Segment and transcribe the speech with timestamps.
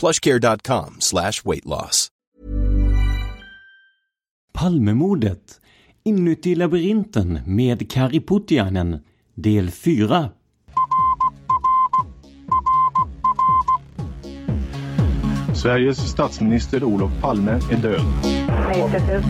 [0.00, 2.08] plushcare.com slash weight loss.
[4.52, 5.60] Palmemordet
[6.04, 8.98] Inuti labyrinten med Kari Putiainen
[9.34, 10.28] Del 4
[15.54, 18.00] Sveriges statsminister Olof Palme är död.
[18.68, 19.22] 90 000.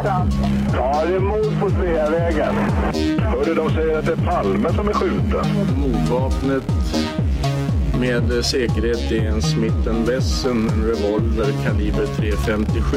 [0.75, 2.55] Ja, det är mord på Sveavägen.
[3.19, 5.45] Hörde de säger att det är Palme som är skjuten.
[5.77, 6.65] Mordvapnet
[8.01, 12.97] med säkerhet är en Smith Wesson, en revolver kaliber .357.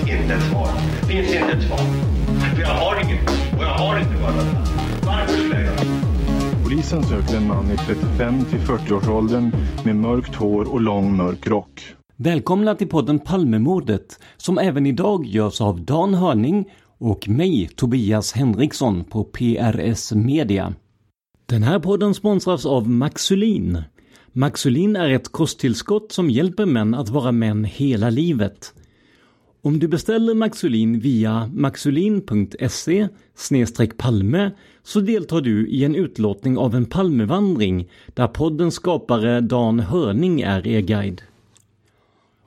[0.00, 0.68] Inte ett svar.
[1.08, 1.78] Finns inte ett svar.
[2.54, 3.28] För jag har inget.
[3.28, 4.46] Och jag har inte varit
[5.06, 5.74] Varför skulle jag
[6.64, 9.50] Polisen söker en man i 35 till 40-årsåldern
[9.84, 11.94] med mörkt hår och lång mörk rock.
[12.16, 16.64] Välkomna till podden Palmemordet som även idag görs av Dan Hörning
[16.98, 20.74] och mig, Tobias Henriksson på PRS Media.
[21.46, 23.84] Den här podden sponsras av Maxulin.
[24.36, 28.74] Maxulin är ett kosttillskott som hjälper män att vara män hela livet.
[29.62, 33.08] Om du beställer Maxulin via maxulin.se
[33.96, 34.50] palme
[34.82, 40.66] så deltar du i en utlåtning av en Palmevandring där poddens skapare Dan Hörning är
[40.66, 41.22] er guide.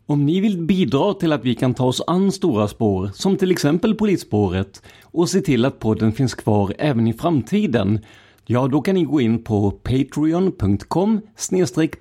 [0.06, 3.52] Om ni vill bidra till att vi kan ta oss an stora spår, som till
[3.52, 8.00] exempel polisspåret, och se till att podden finns kvar även i framtiden,
[8.48, 11.22] ja då kan ni gå in på patreon.com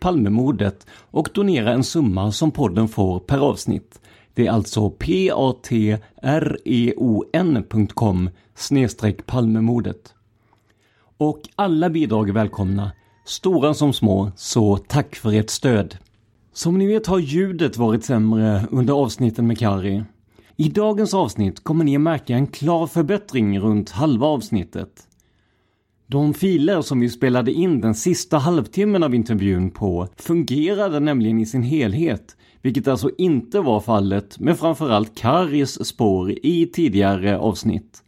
[0.00, 4.00] palmemordet och donera en summa som podden får per avsnitt.
[4.34, 5.50] Det är alltså patreon.com
[9.26, 10.14] palmemordet.
[11.18, 12.90] Och alla bidrag är välkomna,
[13.24, 15.96] stora som små, så tack för ert stöd.
[16.52, 20.04] Som ni vet har ljudet varit sämre under avsnitten med Kari.
[20.56, 25.05] I dagens avsnitt kommer ni att märka en klar förbättring runt halva avsnittet.
[26.08, 31.46] De filer som vi spelade in den sista halvtimmen av intervjun på fungerade nämligen i
[31.46, 38.02] sin helhet, vilket alltså inte var fallet med framförallt Karis spår i tidigare avsnitt.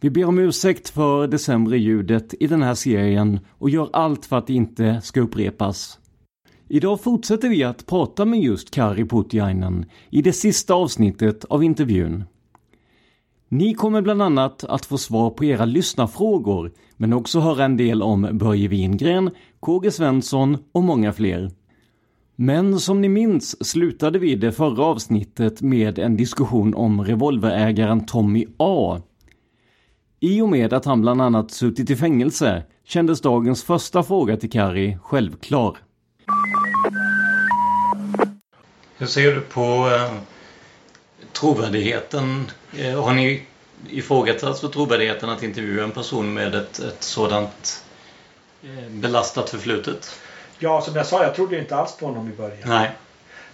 [0.00, 4.26] Vi ber om ursäkt för det sämre ljudet i den här serien och gör allt
[4.26, 5.98] för att det inte ska upprepas.
[6.68, 12.24] Idag fortsätter vi att prata med just Kari Putiainen i det sista avsnittet av intervjun.
[13.54, 18.02] Ni kommer bland annat att få svar på era lyssnarfrågor, men också höra en del
[18.02, 21.50] om Börje Wingren, KG Svensson och många fler.
[22.36, 28.46] Men som ni minns slutade vi det förra avsnittet med en diskussion om revolverägaren Tommy
[28.56, 29.00] A.
[30.20, 34.50] I och med att han bland annat suttit i fängelse kändes dagens första fråga till
[34.50, 35.76] Kari självklar.
[38.96, 40.33] Hur ser du på eh,
[41.34, 42.50] trovärdigheten?
[42.78, 43.42] Eh, har ni
[43.90, 47.84] ifrågasatt för trovärdigheten att intervjua en person med ett, ett sådant
[48.62, 50.20] eh, belastat förflutet?
[50.58, 52.58] Ja, som jag sa, jag trodde inte alls på honom i början.
[52.64, 52.90] Nej.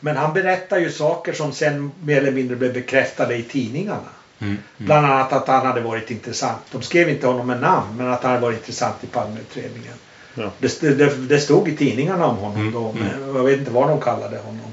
[0.01, 4.09] Men han berättar ju saker som sen mer eller mindre blev bekräftade i tidningarna.
[4.39, 4.63] Mm, mm.
[4.77, 6.63] Bland annat att han hade varit intressant.
[6.73, 9.95] De skrev inte honom med namn, men att han hade varit intressant i Palmeutredningen.
[10.35, 10.51] Ja.
[10.59, 13.03] Det, det, det stod i tidningarna om honom Mm, då, mm.
[13.03, 14.73] men jag vet inte vad de kallade honom.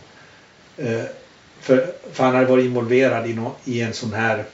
[0.78, 1.04] Eh,
[1.62, 4.46] för, för han hade varit involverad i, no, i en sån här...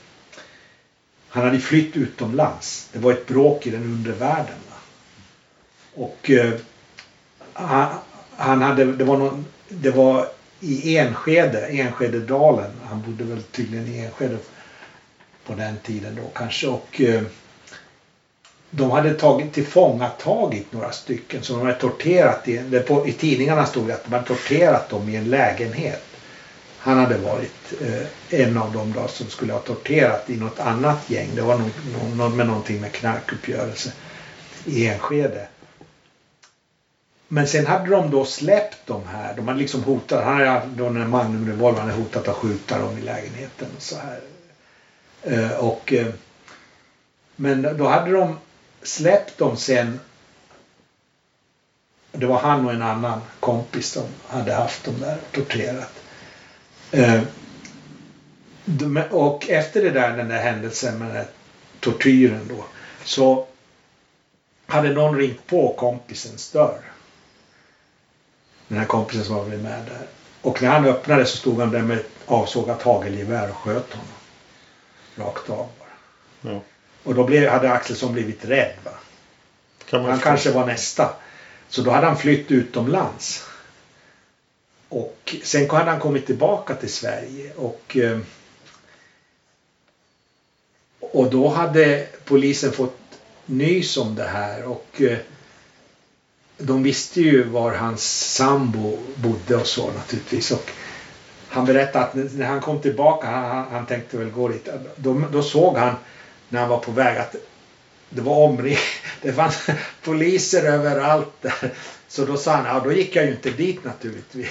[1.29, 2.89] Han hade flytt utomlands.
[2.94, 4.55] Det var ett bråk i den undre världen.
[4.69, 4.77] Va?
[5.94, 6.53] Och eh,
[7.53, 7.95] han,
[8.35, 10.27] han hade, det var, någon, det var
[10.59, 12.71] i Enskede, Enskededalen.
[12.85, 14.38] Han bodde väl tydligen i Enskede
[15.45, 16.67] på den tiden då kanske.
[16.67, 17.23] Och eh,
[18.69, 22.47] de hade tagit tillfångatagit några stycken som de hade torterat.
[22.47, 26.03] I, på, I tidningarna stod det att de hade torterat dem i en lägenhet.
[26.83, 31.09] Han hade varit eh, en av dem då som skulle ha torterat i något annat
[31.09, 31.30] gäng.
[31.35, 31.71] Det var någon,
[32.18, 33.91] någon, med någonting med knarkuppgörelse
[34.65, 35.47] i Enskede.
[37.27, 39.35] Men sen hade de då släppt de här.
[39.35, 40.24] De hade liksom hotat.
[40.24, 43.68] Han hade då när Magnum-revolvern hade hotat att skjuta dem i lägenheten.
[43.75, 44.19] Och så här.
[45.21, 46.07] Eh, och, eh,
[47.36, 48.38] men då hade de
[48.81, 50.00] släppt dem sen.
[52.12, 56.02] Det var han och en annan kompis som hade haft dem där torterat.
[56.93, 57.21] Eh,
[59.11, 61.27] och efter det där, den där händelsen med den där
[61.79, 62.65] tortyren då.
[63.03, 63.47] Så
[64.65, 66.81] hade någon ringt på kompisens dörr.
[68.67, 70.07] Den här kompisen som var med där.
[70.41, 74.07] Och när han öppnade så stod han där med avsågat hagelgevär och sköt honom.
[75.15, 76.53] Rakt av bara.
[76.53, 76.61] Ja.
[77.03, 78.73] Och då blev, hade Axelsson blivit rädd.
[78.83, 78.91] Va?
[79.89, 80.29] Kan han förstå.
[80.29, 81.13] kanske var nästa.
[81.69, 83.47] Så då hade han flytt utomlands.
[84.93, 88.19] Och sen hade han kommit tillbaka till Sverige och eh,
[90.99, 92.97] och då hade polisen fått
[93.45, 95.17] nys om det här och eh,
[96.57, 100.51] de visste ju var hans sambo bodde och så naturligtvis.
[100.51, 100.71] Och
[101.49, 105.21] han berättade att när han kom tillbaka, han, han, han tänkte väl gå dit, då,
[105.31, 105.95] då såg han
[106.49, 107.35] när han var på väg att
[108.09, 108.79] det var omringat,
[109.21, 109.67] det fanns
[110.01, 111.73] poliser överallt där.
[112.13, 114.50] Så då sa han, ja då gick jag ju inte dit naturligtvis.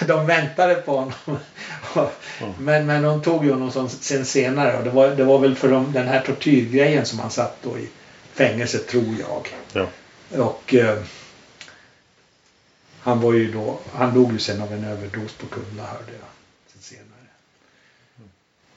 [0.06, 1.38] de väntade på honom.
[2.58, 5.54] Men, men de tog ju honom som, sen senare och det var, det var väl
[5.54, 7.88] för de, den här tortyrgrejen som han satt då i
[8.32, 9.48] fängelse tror jag.
[9.72, 9.86] Ja.
[10.44, 10.98] Och eh,
[13.00, 16.33] han var ju då, han dog ju sen av en överdos på Kumla hörde jag.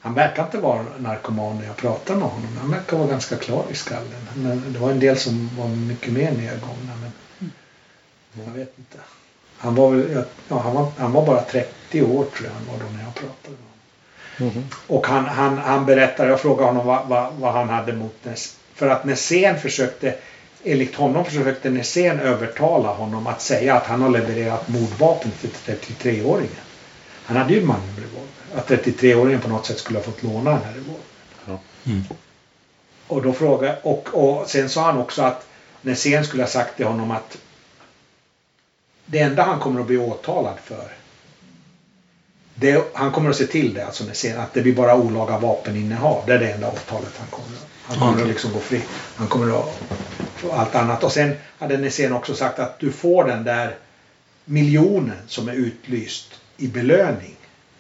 [0.08, 2.58] Han verkar inte vara narkoman när jag pratar med honom.
[2.62, 4.28] Han verkar vara ganska klar i skallen.
[4.36, 6.94] Men det var en del som var mycket mer nedgångna.
[7.02, 8.98] Men jag vet inte.
[9.58, 12.86] Han var, väl, ja, han var, han var bara 30 år tror jag han var
[12.86, 13.56] då när jag pratade
[14.38, 14.70] med honom.
[14.88, 18.56] Och han, han, han berättade, jag frågade honom vad, vad, vad han hade mot Ness.
[18.76, 20.16] För att Nässén försökte,
[20.64, 26.66] enligt honom försökte Nässén övertala honom att säga att han har levererat mordvapen till 33-åringen.
[27.26, 28.37] Han hade ju Magnum-revolver.
[28.56, 31.04] Att 33-åringen på något sätt skulle ha fått låna den här revolvern.
[31.46, 31.60] Ja.
[33.08, 35.48] Och då frågade, och, och sen sa han också att
[35.82, 37.38] Nässén skulle ha sagt till honom att
[39.06, 40.98] det enda han kommer att bli åtalad för
[42.60, 46.24] det, han kommer att se till det, alltså Nässén, att det blir bara olaga vapeninnehav.
[46.26, 48.82] Det är det enda åtalet han kommer att Han kommer att liksom gå fri.
[49.16, 49.80] Han kommer att
[50.36, 51.04] få allt annat.
[51.04, 53.76] Och sen hade Nässén också sagt att du får den där
[54.46, 57.37] miljonen som är utlyst i belöning.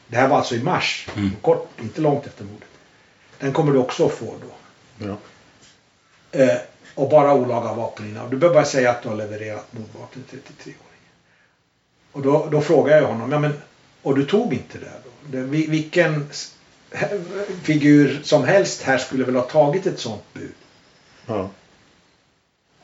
[0.08, 1.08] Det här var alltså i mars,
[1.42, 2.68] kort, inte långt efter mordet.
[3.40, 4.56] Den kommer du också få då.
[5.08, 5.18] Ja.
[6.40, 6.58] Eh,
[6.96, 8.30] och bara olaga vapeninnehav.
[8.30, 11.14] Du behöver bara säga att du har levererat mordvapen till 33-åringen.
[12.12, 13.54] Och då, då frågar jag honom, ja men,
[14.02, 15.38] och du tog inte det då?
[15.38, 16.30] Det, vi- vilken
[17.64, 20.54] figur som helst här skulle väl ha tagit ett sånt bud?
[21.26, 21.50] Ja.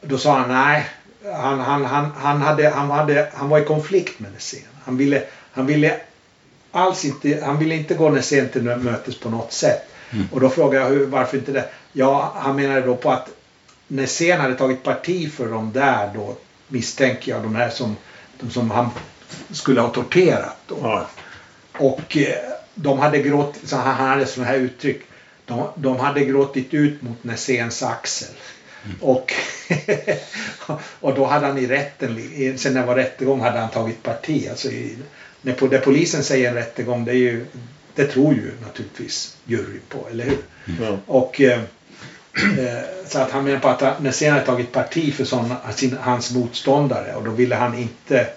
[0.02, 0.86] Då sa han nej.
[1.26, 4.62] Han, han, han, han, hade, han, hade, han var i konflikt med Nässén.
[4.84, 6.02] Han ville, han ville
[6.74, 9.90] alls inte, han ville inte gå Nässén till mötes på något sätt.
[10.32, 11.70] Och då frågade jag hur, varför inte det?
[11.94, 13.30] Ja, han menade då på att
[13.88, 16.36] Nässén hade tagit parti för de där då
[16.68, 17.96] misstänker jag, de här som,
[18.40, 18.90] de som han
[19.52, 20.58] skulle ha torterat.
[20.68, 20.78] Då.
[20.82, 21.08] Ja.
[21.78, 22.36] Och eh,
[22.76, 25.02] de hade gråtit, så han hade sådana här uttryck.
[25.46, 28.36] De, de hade gråtit ut mot Nässéns axel.
[29.02, 29.34] Och,
[31.00, 34.48] och då hade han i rätten, sen när det var rättegång hade han tagit parti.
[34.50, 34.98] Alltså i,
[35.44, 37.46] när det polisen säger en rättegång, det, är ju,
[37.96, 40.38] det tror ju naturligtvis juryn på, eller hur?
[40.82, 40.98] Ja.
[41.06, 41.60] Och eh,
[42.60, 46.32] eh, så att han menar på att Nässén hade tagit parti för såna, sin, hans
[46.32, 48.28] motståndare och då ville han inte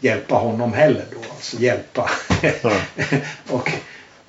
[0.00, 1.18] hjälpa honom heller då.
[1.30, 2.10] Alltså hjälpa.
[3.48, 3.70] och,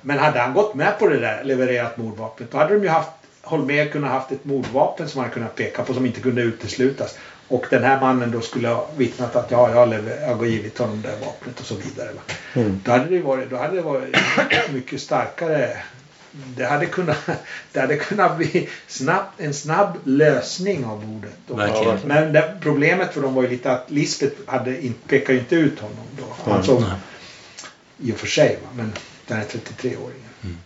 [0.00, 3.10] men hade han gått med på det där, levererat mordvapnet, då hade de ju haft
[3.44, 7.18] Holmér kunnat haft ett mordvapen som han kunnat peka på som inte kunde uteslutas.
[7.48, 10.46] Och den här mannen då skulle ha vittnat att ja, jag har, lever, jag har
[10.46, 12.08] givit honom det här vapnet och så vidare.
[12.12, 12.20] Va?
[12.84, 14.16] Då hade det varit, då hade det varit
[14.72, 15.76] mycket starkare.
[16.56, 17.16] Det hade kunnat,
[17.72, 21.36] det hade kunnat bli snabb, en snabb lösning av mordet.
[21.46, 21.54] då.
[21.54, 21.98] Verkligen.
[22.04, 25.80] Men det, problemet för dem var ju lite att Lisbeth hade in, pekade inte ut
[25.80, 26.62] honom då.
[26.62, 26.84] Såg,
[27.98, 28.68] I och för sig, va?
[28.74, 28.92] men
[29.26, 30.56] den här 33-åringen.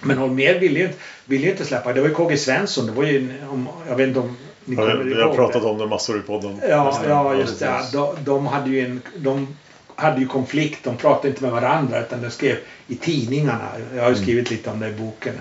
[0.00, 1.92] Men Holmér ville ju, inte, ville ju inte släppa.
[1.92, 2.86] Det var ju KG Svensson.
[2.86, 4.36] Det var ju, om, jag vet inte om
[4.68, 5.68] Ni kommer vi har pratat det?
[5.68, 6.60] om det massor i podden.
[6.68, 7.84] Ja, ja just det.
[7.92, 9.02] De, de hade ju en...
[9.16, 9.56] De
[9.94, 10.84] hade ju konflikt.
[10.84, 12.56] De pratade inte med varandra utan de skrev
[12.86, 13.68] i tidningarna.
[13.94, 15.34] Jag har ju skrivit lite om det i boken.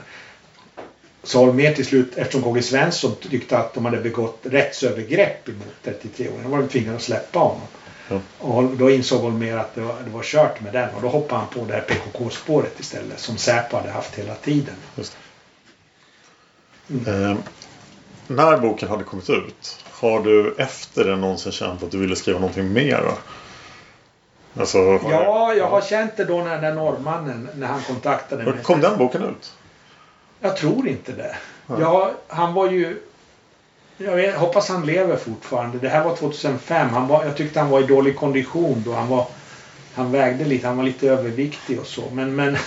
[1.23, 6.49] Så Holmér till slut, eftersom KG Svensson tyckte att de hade begått rättsövergrepp emot 33-åringen,
[6.49, 7.67] var de tvingade att släppa honom.
[8.09, 8.19] Ja.
[8.37, 11.41] Och då insåg Holmér att det var, det var kört med den och då hoppade
[11.41, 14.75] han på det här PKK-spåret istället som Säpo hade haft hela tiden.
[17.07, 17.37] Eh,
[18.27, 22.39] när boken hade kommit ut, har du efter det någonsin känt att du ville skriva
[22.39, 23.11] någonting mer?
[24.59, 24.77] Alltså,
[25.09, 28.63] Ja, jag har känt det då när den norrmannen, när han kontaktade mig.
[28.63, 29.53] Kom den boken ut?
[30.39, 31.35] Jag tror inte det.
[31.67, 31.75] Ja.
[31.79, 33.01] Ja, han var ju...
[33.97, 35.77] Jag vet, hoppas han lever fortfarande.
[35.79, 36.89] Det här var 2005.
[36.89, 38.93] Han var, jag tyckte han var i dålig kondition då.
[38.93, 39.25] Han, var,
[39.97, 42.03] han vägde lite, han var lite överviktig och så.
[42.13, 42.57] Men, men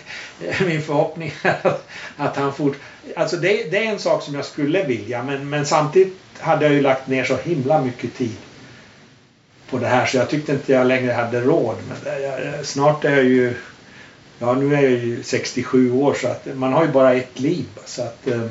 [0.66, 2.76] min förhoppning är att, att han fort...
[3.16, 6.74] Alltså det, det är en sak som jag skulle vilja men, men samtidigt hade jag
[6.74, 8.36] ju lagt ner så himla mycket tid
[9.70, 12.20] på det här så jag tyckte inte jag längre hade råd med det.
[12.20, 13.54] Jag, snart är jag ju...
[14.38, 17.66] Ja, nu är jag ju 67 år så att man har ju bara ett liv.
[17.84, 18.46] Så att eh,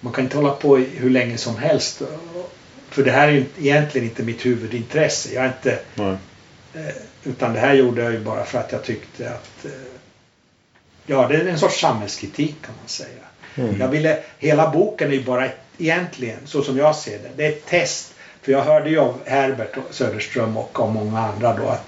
[0.00, 2.02] man kan inte hålla på hur länge som helst.
[2.88, 5.34] För det här är egentligen inte mitt huvudintresse.
[5.34, 6.16] Jag är inte, Nej
[6.74, 9.70] eh, utan det här gjorde jag ju bara för att jag tyckte att eh,
[11.06, 13.22] Ja, det är en sorts samhällskritik kan man säga.
[13.54, 13.80] Mm.
[13.80, 17.46] Jag ville, hela boken är ju bara ett, egentligen, så som jag ser det, det
[17.46, 18.14] är ett test.
[18.42, 21.86] För jag hörde ju av Herbert Söderström och av många andra då att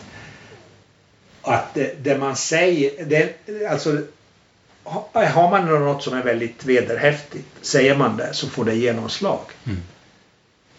[1.42, 3.34] att det, det man säger, det,
[3.70, 4.00] alltså
[4.84, 9.40] ha- har man något som är väldigt vederhäftigt, säger man det så får det genomslag.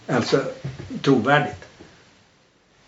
[0.07, 0.43] Alltså
[1.01, 1.66] trovärdigt.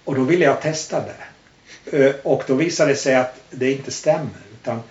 [0.10, 2.06] Och då ville jag testa det.
[2.06, 4.42] Eh, Och då visade det sig att det inte stämmer.
[4.54, 4.82] Utan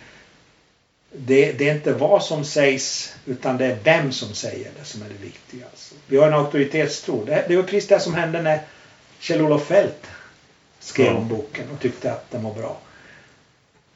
[1.13, 5.03] det, det är inte vad som sägs utan det är vem som säger det som
[5.03, 5.65] är det viktiga.
[5.71, 5.95] Alltså.
[6.07, 7.25] Vi har en auktoritetstro.
[7.25, 8.61] Det, det var precis det som hände när
[9.21, 10.07] Kjell-Olof Feldt
[10.81, 12.79] skrev om boken och tyckte att den var bra.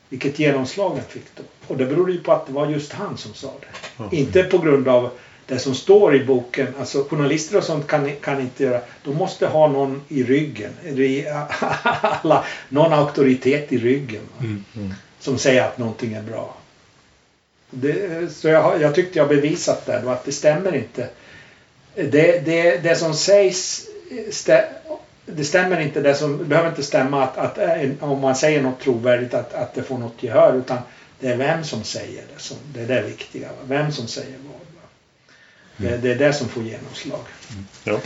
[0.09, 1.43] Vilket genomslag den fick då.
[1.67, 3.67] Och det berodde ju på att det var just han som sa det.
[3.97, 4.09] Ja.
[4.13, 5.11] Inte på grund av
[5.53, 6.75] det som står i boken.
[6.79, 8.81] Alltså journalister och sånt kan, kan inte göra.
[9.05, 10.71] De måste ha någon i ryggen.
[12.23, 14.23] Alla, någon auktoritet i ryggen.
[14.37, 14.47] va?
[15.21, 16.55] Som säger att någonting är bra.
[17.71, 21.09] Det, så jag, jag tyckte jag bevisat det då att det stämmer inte.
[21.95, 23.87] Det, det, det som sägs
[24.31, 24.69] stä,
[25.27, 26.01] det stämmer inte.
[26.01, 27.59] Det, som, behöver inte stämma att, att
[28.01, 30.57] om man säger något trovärdigt att, att det får något gehör.
[30.57, 30.79] Utan
[31.21, 32.43] det är vem som säger det.
[32.43, 33.49] Som, det är det viktiga.
[33.65, 34.72] Vem som säger vad.
[35.83, 35.91] Va?
[35.91, 37.21] Det, det är det som får genomslag.
[37.85, 38.01] Ja.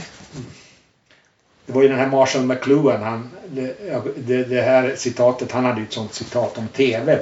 [1.67, 3.77] Det var ju den här Marshall McLuhan, han, det,
[4.17, 7.19] det, det här citatet, han hade ju ett sånt citat om TV.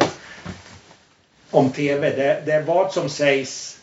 [1.50, 3.78] Om TV, det, det är vad som sägs,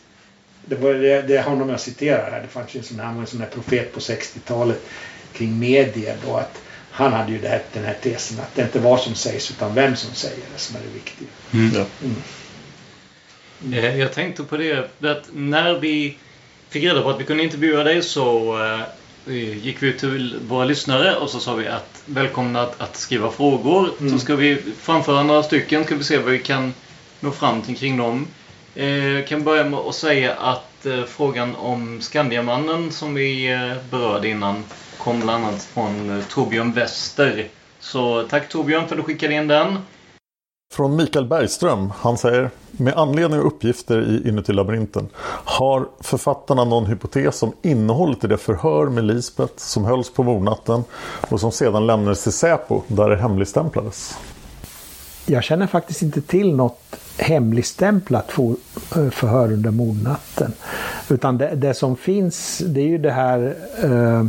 [0.64, 3.06] det, var, det, det är honom jag citerar här, det fanns ju en sån här,
[3.06, 4.82] han var en sån här profet på 60-talet
[5.32, 6.58] kring medier då att
[6.90, 9.50] han hade ju det här, den här tesen att det är inte vad som sägs
[9.50, 11.28] utan vem som säger det som är det viktiga.
[11.74, 11.86] Ja.
[13.76, 16.16] Eh, Jag tänkte på det att när vi
[16.72, 18.58] fick reda på att vi kunde intervjua dig så
[19.26, 22.96] eh, gick vi ut till våra lyssnare och så sa vi att välkomna att, att
[22.96, 23.88] skriva frågor.
[24.00, 24.12] Mm.
[24.12, 25.84] Så ska vi framföra några stycken.
[25.84, 26.74] Ska vi se vad vi kan
[27.20, 28.26] nå fram till kring dem.
[28.74, 33.90] Eh, Jag kan börja med att säga att eh, frågan om Skandiamannen som vi eh,
[33.90, 34.64] berörde innan
[34.98, 37.48] kom bland annat från eh, Torbjörn Wester.
[37.80, 39.78] Så tack Torbjörn för att du skickade in den.
[40.72, 41.92] Från Mikael Bergström.
[41.96, 45.08] Han säger med anledning av uppgifter i Inuti labyrinten
[45.44, 50.84] har författarna någon hypotes om innehållet i det förhör med Lisbeth som hölls på mordnatten
[51.30, 54.18] och som sedan lämnades till Säpo där det hemligstämplades.
[55.26, 58.30] Jag känner faktiskt inte till något hemligstämplat
[59.10, 60.52] förhör under mordnatten.
[61.08, 63.56] Utan det, det som finns, det är ju det här...
[63.82, 64.24] Eh,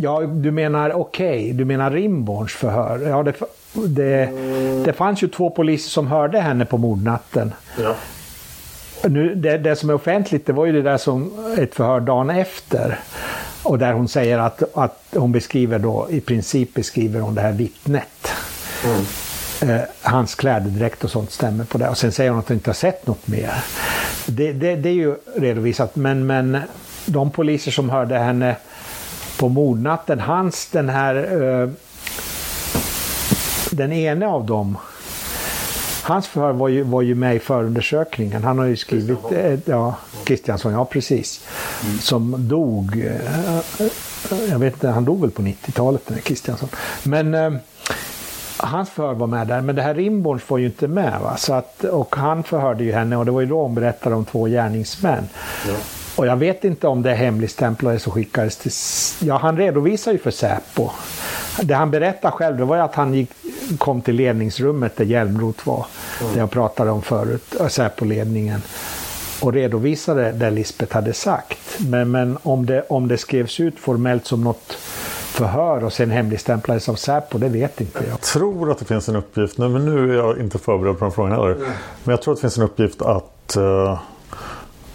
[0.00, 3.08] ja, du menar okej, du menar Rimborns förhör.
[3.08, 3.34] Ja, det,
[3.72, 4.30] det,
[4.84, 7.54] det fanns ju två poliser som hörde henne på mordnatten.
[7.82, 7.94] Ja.
[9.08, 12.30] Nu, det, det som är offentligt det var ju det där som ett förhör dagen
[12.30, 12.98] efter.
[13.62, 17.52] Och där hon säger att, att hon beskriver då, i princip beskriver hon det här
[17.52, 18.32] vittnet.
[19.62, 21.88] Eh, hans klädedräkt och sånt stämmer på det.
[21.88, 23.52] Och sen säger hon att hon inte har sett något mer.
[24.26, 25.96] Det, det, det är ju redovisat.
[25.96, 26.58] Men, men
[27.06, 28.56] de poliser som hörde henne
[29.38, 31.14] på mordnatten, hans den här...
[31.62, 31.68] Eh,
[33.70, 34.78] den ene av dem
[36.02, 38.44] Hans förhör var ju, var ju med i förundersökningen.
[38.44, 39.18] Han har ju skrivit...
[39.32, 41.44] eh, Ja, Kristiansson, ja precis.
[42.00, 43.04] Som dog...
[43.06, 43.88] eh,
[44.50, 46.68] Jag vet inte, han dog väl på 90-talet den här Kristiansson.
[47.02, 47.34] Men...
[47.34, 47.52] eh,
[48.60, 51.20] Hans förhör var med där, men det här Rimborns var ju inte med.
[51.20, 51.36] Va?
[51.36, 54.24] Så att, och han förhörde ju henne och det var ju då hon berättade om
[54.24, 55.28] två gärningsmän.
[55.68, 55.74] Ja.
[56.18, 58.72] Och jag vet inte om det hemligstämplades och skickades till...
[59.28, 60.90] Ja, han redovisar ju för Säpo.
[61.62, 63.30] Det han berättar själv det var att han gick,
[63.78, 65.86] kom till ledningsrummet där Hjälmroth var.
[66.20, 66.32] Mm.
[66.32, 68.62] Det jag pratade om förut, Säpo-ledningen.
[69.40, 71.78] Och redovisade det Lisbeth hade sagt.
[71.78, 74.72] Men, men om, det, om det skrevs ut formellt som något
[75.28, 78.12] förhör och sen hemligstämplades av Säpo, det vet inte jag.
[78.12, 81.04] Jag tror att det finns en uppgift, nu, men nu är jag inte förberedd på
[81.04, 81.56] den frågan heller.
[82.04, 83.98] Men jag tror att det finns en uppgift att eh,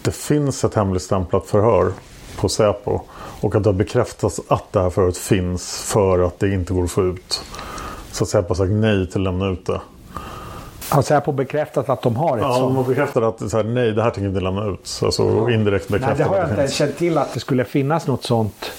[0.03, 1.91] det finns ett hemligstämplat förhör
[2.39, 3.00] på Säpo.
[3.41, 6.83] Och att det har bekräftats att det här förhöret finns för att det inte går
[6.83, 7.41] att få ut.
[8.12, 9.81] Så att Säpo har sagt nej till att lämna ut det.
[10.89, 12.75] Har Säpo bekräftat att de har ett Ja, de sånt?
[12.75, 15.00] har bekräftat att så här, nej, det här tänker vi inte lämna ut.
[15.03, 16.74] Alltså indirekt Nej, bekräftat det har jag inte finns.
[16.74, 18.72] känt till att det skulle finnas något sånt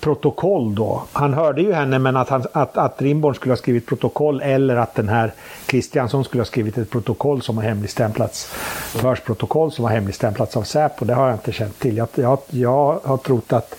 [0.00, 1.02] protokoll då.
[1.12, 4.76] Han hörde ju henne men att, han, att, att Rimborn skulle ha skrivit protokoll eller
[4.76, 5.32] att den här
[5.66, 8.44] Kristiansson skulle ha skrivit ett protokoll som har hemligstämplats.
[8.92, 11.04] Förhörsprotokoll som har hemligstämplats av Säpo.
[11.04, 11.96] Det har jag inte känt till.
[11.96, 13.74] Jag, jag, jag har trott att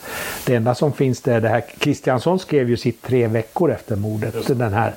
[0.45, 1.63] det enda som finns det är det här.
[1.79, 4.57] Kristiansson skrev ju sitt tre veckor efter mordet.
[4.57, 4.93] Den här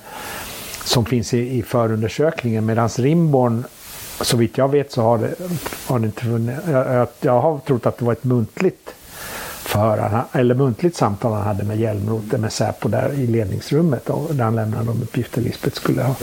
[0.84, 2.66] som finns i, i förundersökningen.
[2.66, 3.64] Medan Rimborn
[4.20, 5.34] så vitt jag vet så har det,
[5.86, 6.60] har det inte funnits.
[6.70, 8.94] Jag, jag, jag har trott att det var ett muntligt
[9.66, 14.10] förhör, eller muntligt samtal han hade med Hjälmroth, med Säpo där i ledningsrummet.
[14.10, 16.14] Och där han lämnade de uppgifter Lisbeth skulle ha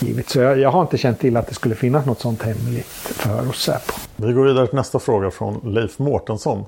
[0.00, 0.28] givit.
[0.28, 3.44] Så jag, jag har inte känt till att det skulle finnas något sånt hemligt förhör
[3.44, 3.92] hos Säpo.
[4.16, 6.64] Vi går vidare till nästa fråga från Leif Mårtensson.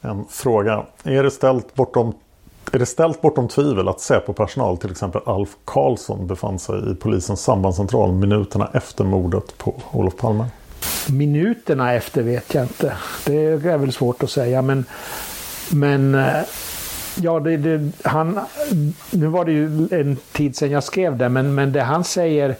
[0.00, 0.86] En fråga.
[1.02, 2.14] Är det ställt bortom,
[2.72, 7.40] är det ställt bortom tvivel att Säpo-personal, till exempel Alf Karlsson, befann sig i polisens
[7.40, 10.44] sambandscentral minuterna efter mordet på Olof Palme?
[11.08, 12.92] Minuterna efter vet jag inte.
[13.24, 14.62] Det är väl svårt att säga.
[14.62, 14.84] Men,
[15.70, 16.42] men eh,
[17.14, 18.40] ja, det, det, han,
[19.10, 22.56] nu var det ju en tid sedan jag skrev det, men, men det han säger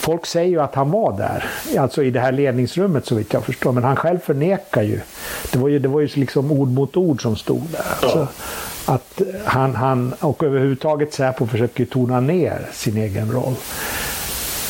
[0.00, 1.44] Folk säger ju att han var där,
[1.78, 5.00] alltså i det här ledningsrummet så vitt jag förstår, men han själv förnekar ju.
[5.52, 7.84] Det var ju, det var ju liksom ord mot ord som stod där.
[8.02, 8.28] Alltså,
[8.86, 13.54] att han, han, och överhuvudtaget Säpo försöker ju tona ner sin egen roll.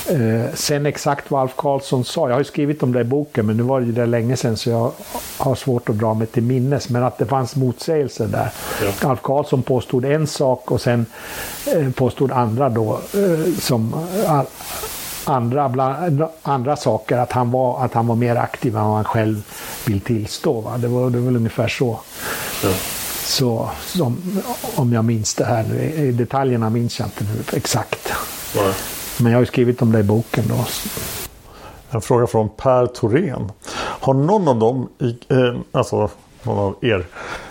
[0.09, 3.46] Eh, sen exakt vad Alf Karlsson sa, jag har ju skrivit om det i boken
[3.46, 4.92] men nu var det ju det länge sedan så jag
[5.37, 6.88] har svårt att dra mig till minnes.
[6.88, 8.51] Men att det fanns motsägelser där.
[9.09, 11.07] Alf Karlsson påstod en sak och sen
[11.74, 14.42] eh, påstod andra då eh, som eh,
[15.24, 19.05] andra, bland, andra saker att han, var, att han var mer aktiv än vad han
[19.05, 19.42] själv
[19.87, 20.61] vill tillstå.
[20.61, 20.79] Va?
[20.79, 22.01] Det, var, det var väl ungefär så.
[23.24, 24.42] Så som,
[24.74, 28.12] om jag minns det här nu, i detaljerna minns jag inte nu exakt.
[29.22, 30.64] Men jag har ju skrivit om det i boken då.
[31.90, 33.52] En fråga från Per Thorén.
[33.76, 36.11] Har någon av dem, i, eh, alltså
[36.42, 37.06] någon av er,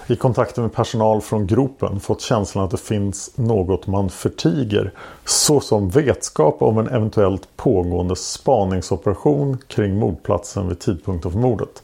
[0.08, 4.91] i kontakten med personal från gropen fått känslan att det finns något man förtiger
[5.25, 11.84] såsom vetskap om en eventuellt pågående spaningsoperation kring mordplatsen vid tidpunkten för mordet?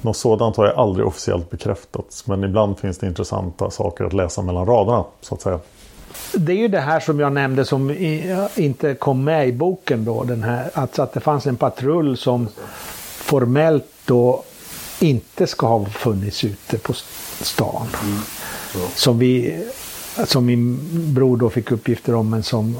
[0.00, 4.42] Något sådant har jag aldrig officiellt bekräftats men ibland finns det intressanta saker att läsa
[4.42, 5.60] mellan raderna så att säga.
[6.32, 7.90] Det är ju det här som jag nämnde som
[8.54, 10.24] inte kom med i boken då.
[10.24, 12.48] Den här, alltså att det fanns en patrull som
[13.16, 14.42] formellt då
[15.00, 16.92] inte ska ha funnits ute på
[17.40, 17.86] stan.
[18.94, 19.64] Som, vi,
[20.24, 20.78] som min
[21.14, 22.76] bror då fick uppgifter om men som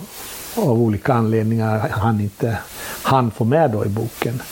[0.54, 2.58] av olika anledningar han inte
[3.02, 4.42] han få med då i boken.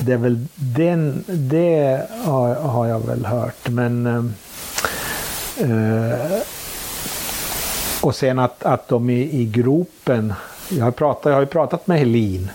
[0.00, 3.68] Det är väl den, det har, har jag väl hört.
[3.68, 4.24] Men eh,
[8.04, 10.34] och sen att, att de i, i gropen,
[10.68, 12.50] jag har, pratat, jag har ju pratat med Helin.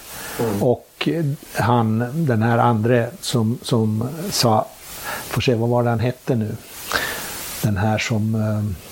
[0.62, 1.10] Och
[1.54, 4.66] han, den här andra som, som sa,
[5.04, 6.56] får se vad var det han hette nu,
[7.62, 8.86] den här som eh,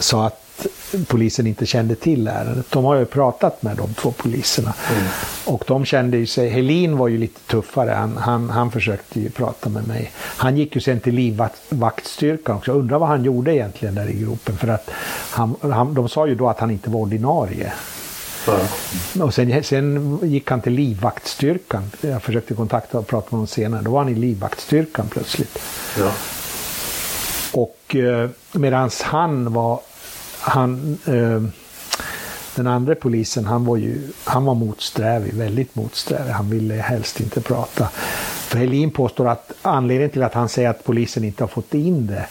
[0.00, 0.41] sa att
[1.08, 2.66] polisen inte kände till ärendet.
[2.70, 4.74] De har ju pratat med de två poliserna.
[5.44, 9.30] Och de kände ju sig, Helin var ju lite tuffare, han, han, han försökte ju
[9.30, 10.10] prata med mig.
[10.16, 14.12] Han gick ju sen till livvaktstyrkan också, jag undrar vad han gjorde egentligen där i
[14.12, 14.56] gropen.
[14.56, 14.90] För att
[15.30, 17.72] han, han, de sa ju då att han inte var ordinarie.
[19.22, 21.90] Och sen, sen gick han till livvaktstyrkan.
[22.00, 23.82] Jag försökte kontakta och prata med honom senare.
[23.82, 25.58] Då var han i livvaktstyrkan plötsligt.
[27.52, 29.80] Och eh, medan han var,
[30.42, 31.42] han, eh,
[32.54, 36.32] den andra polisen, han var ju, han var motsträvig, väldigt motsträvig.
[36.32, 37.88] Han ville helst inte prata.
[38.48, 42.06] För Helin påstår att anledningen till att han säger att polisen inte har fått in
[42.06, 42.26] det,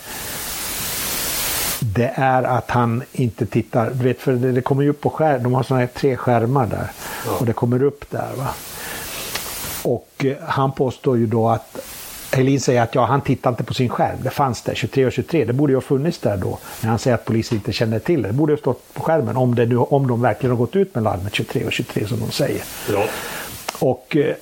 [1.79, 5.09] det är att han inte tittar, du vet för det, det kommer ju upp på
[5.09, 6.91] skärm, de har sådana här tre skärmar där.
[7.39, 8.47] Och det kommer upp där va.
[9.83, 11.77] Och eh, han påstår ju då att
[12.31, 14.17] Helin säger att ja, han tittade inte på sin skärm.
[14.23, 15.45] Det fanns där, 23 och 23.
[15.45, 16.59] Det borde ju ha funnits där då.
[16.81, 18.27] När han säger att polisen inte känner till det.
[18.27, 20.95] Det borde ha stått på skärmen om, det nu, om de verkligen har gått ut
[20.95, 22.61] med larmet 23 och 23 som de säger.
[22.93, 23.05] Ja.
[23.79, 24.35] Och, eh,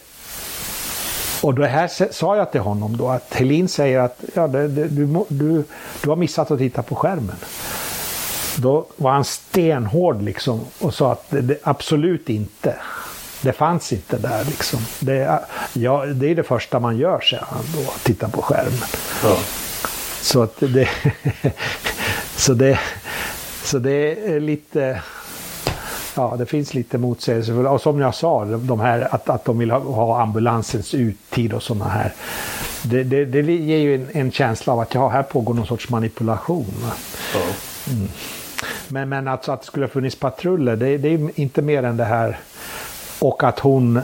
[1.41, 4.87] och det här sa jag till honom då att Helin säger att ja, det, det,
[4.87, 5.63] du, du,
[6.03, 7.35] du har missat att titta på skärmen.
[8.57, 12.75] Då var han stenhård liksom och sa att det, det, absolut inte.
[13.41, 14.79] Det fanns inte där liksom.
[14.99, 15.39] Det,
[15.73, 18.89] ja, det är det första man gör, säger han då, titta på skärmen.
[19.23, 19.37] Ja.
[20.21, 20.89] Så att det...
[22.35, 22.79] så det...
[23.63, 25.01] Så det är lite...
[26.15, 27.67] Ja, det finns lite motsägelser.
[27.67, 31.63] Och som jag sa, de här, att, att de vill ha, ha ambulansens uttid och
[31.63, 32.13] sådana här.
[32.83, 35.89] Det, det, det, ger ju en, en, känsla av att ja, här pågår någon sorts
[35.89, 36.73] manipulation.
[37.33, 37.39] Ja.
[37.91, 38.09] Mm.
[38.87, 41.97] Men, men alltså att det skulle ha funnits patruller, det, det är inte mer än
[41.97, 42.39] det här.
[43.19, 44.01] Och att hon,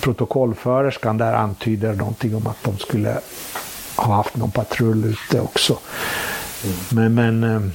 [0.00, 3.18] protokollförerskan där, antyder någonting om att de skulle
[3.96, 5.78] ha haft någon patrull ute också.
[6.64, 7.14] Mm.
[7.14, 7.72] Men, men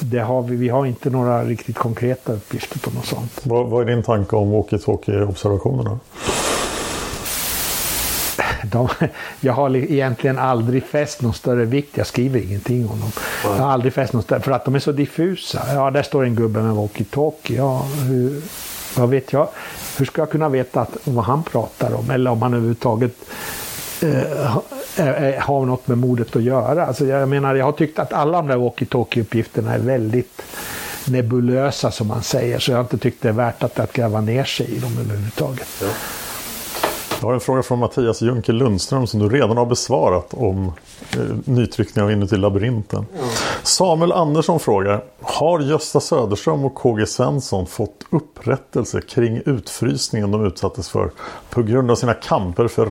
[0.00, 3.40] det har vi, vi har inte några riktigt konkreta uppgifter på något sånt.
[3.42, 5.98] Vad, vad är din tanke om walkie-talkie-observationerna?
[8.64, 8.88] De,
[9.40, 11.96] jag har egentligen aldrig fäst någon större vikt.
[11.96, 13.12] Jag skriver ingenting om dem.
[13.44, 15.62] Jag har aldrig fäst någon större, för att de är så diffusa.
[15.74, 17.56] Ja, där står en gubbe med walkie-talkie.
[17.56, 18.42] Ja, hur,
[18.98, 19.48] vad vet jag?
[19.98, 22.10] Hur ska jag kunna veta att, vad han pratar om?
[22.10, 23.14] Eller om han överhuvudtaget
[24.02, 26.86] eh, har något med mordet att göra.
[26.86, 30.42] Alltså jag menar, jag har tyckt att alla de där walkie-talkie-uppgifterna är väldigt
[31.04, 32.58] nebulösa som man säger.
[32.58, 34.98] Så jag har inte tyckt det är värt att, att gräva ner sig i dem
[35.00, 35.68] överhuvudtaget.
[35.82, 35.88] Ja.
[37.20, 40.72] Jag har en fråga från Mattias Junker Lundström som du redan har besvarat om
[41.16, 43.06] eh, nytryckning av Inuti labyrinten.
[43.14, 43.28] Mm.
[43.62, 50.88] Samuel Andersson frågar Har Gösta Söderström och KG Svensson fått upprättelse kring utfrysningen de utsattes
[50.88, 51.10] för
[51.50, 52.88] på grund av sina kamper för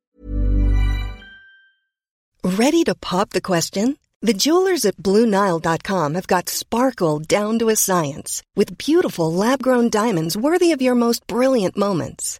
[2.43, 3.95] Ready to pop the question?
[4.25, 10.35] The jewelers at BlueNile.com have got sparkle down to a science with beautiful lab-grown diamonds
[10.35, 12.39] worthy of your most brilliant moments.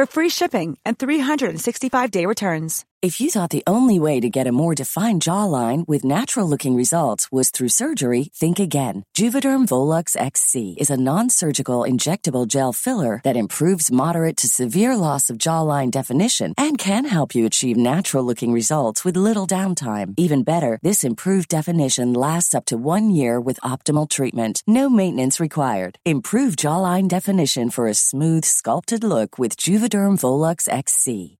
[0.00, 2.86] for free shipping and 365-day returns.
[3.02, 7.32] If you thought the only way to get a more defined jawline with natural-looking results
[7.32, 9.04] was through surgery, think again.
[9.16, 15.30] Juvederm Volux XC is a non-surgical injectable gel filler that improves moderate to severe loss
[15.30, 20.12] of jawline definition and can help you achieve natural-looking results with little downtime.
[20.18, 24.62] Even better, this improved definition lasts up to one year with optimal treatment.
[24.66, 25.98] No maintenance required.
[26.04, 31.39] Improve jawline definition for a smooth, sculpted look with Juvederm Volux XC.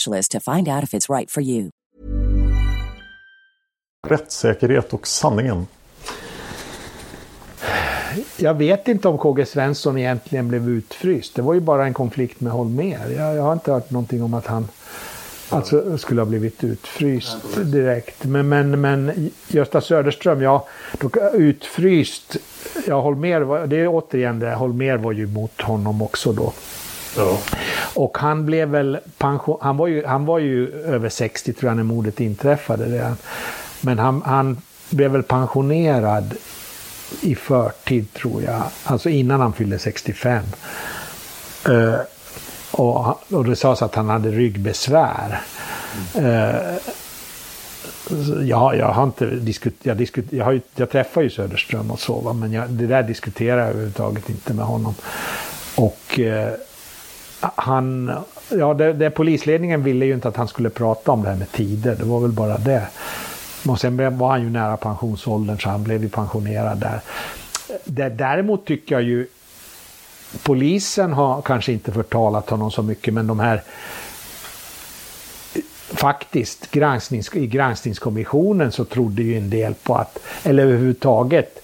[0.29, 1.69] to find out if it's right for you.
[4.07, 5.67] Rättssäkerhet och sanningen.
[8.37, 11.35] Jag vet inte om KG Svensson egentligen blev utfryst.
[11.35, 12.99] Det var ju bara en konflikt med Holmer.
[13.17, 14.67] Jag, jag har inte hört någonting om att han
[15.49, 18.23] alltså, skulle ha blivit utfryst direkt.
[18.23, 20.67] Men, men, men Gösta Söderström, ja,
[21.33, 22.37] utfryst.
[22.87, 26.53] Ja, Holmer, var, det är återigen det, Holmer var ju mot honom också då.
[27.17, 27.37] Ja.
[27.93, 31.77] Och han blev väl pension, han var ju, han var ju över 60 tror jag
[31.77, 33.17] när mordet inträffade redan.
[33.81, 34.57] Men han, han
[34.89, 36.33] blev väl pensionerad
[37.21, 38.63] i förtid tror jag.
[38.83, 40.43] Alltså innan han fyllde 65.
[41.69, 41.99] Uh, eh,
[42.71, 45.41] och, och det sades att han hade ryggbesvär.
[46.15, 46.23] Eh,
[48.11, 51.99] uh, ja, jag har inte diskuterat, jag, diskut, jag, har jag träffar ju Söderström och
[51.99, 54.95] så, men jag, det där diskuterar jag överhuvudtaget inte med honom.
[55.75, 56.47] Och uh,
[57.41, 58.11] han
[58.49, 61.51] ja, det, det, polisledningen ville ju inte att han skulle prata om det här med
[61.51, 61.95] tider.
[61.95, 62.87] Det var väl bara det.
[63.67, 67.01] Och sen var han ju nära pensionsåldern så han blev ju pensionerad där.
[67.85, 69.27] Det, däremot tycker jag ju
[70.43, 73.63] polisen har kanske inte förtalat honom så mycket men de här
[75.93, 81.59] faktiskt gransknings, i granskningskommissionen så trodde ju en del på att, eller överhuvudtaget,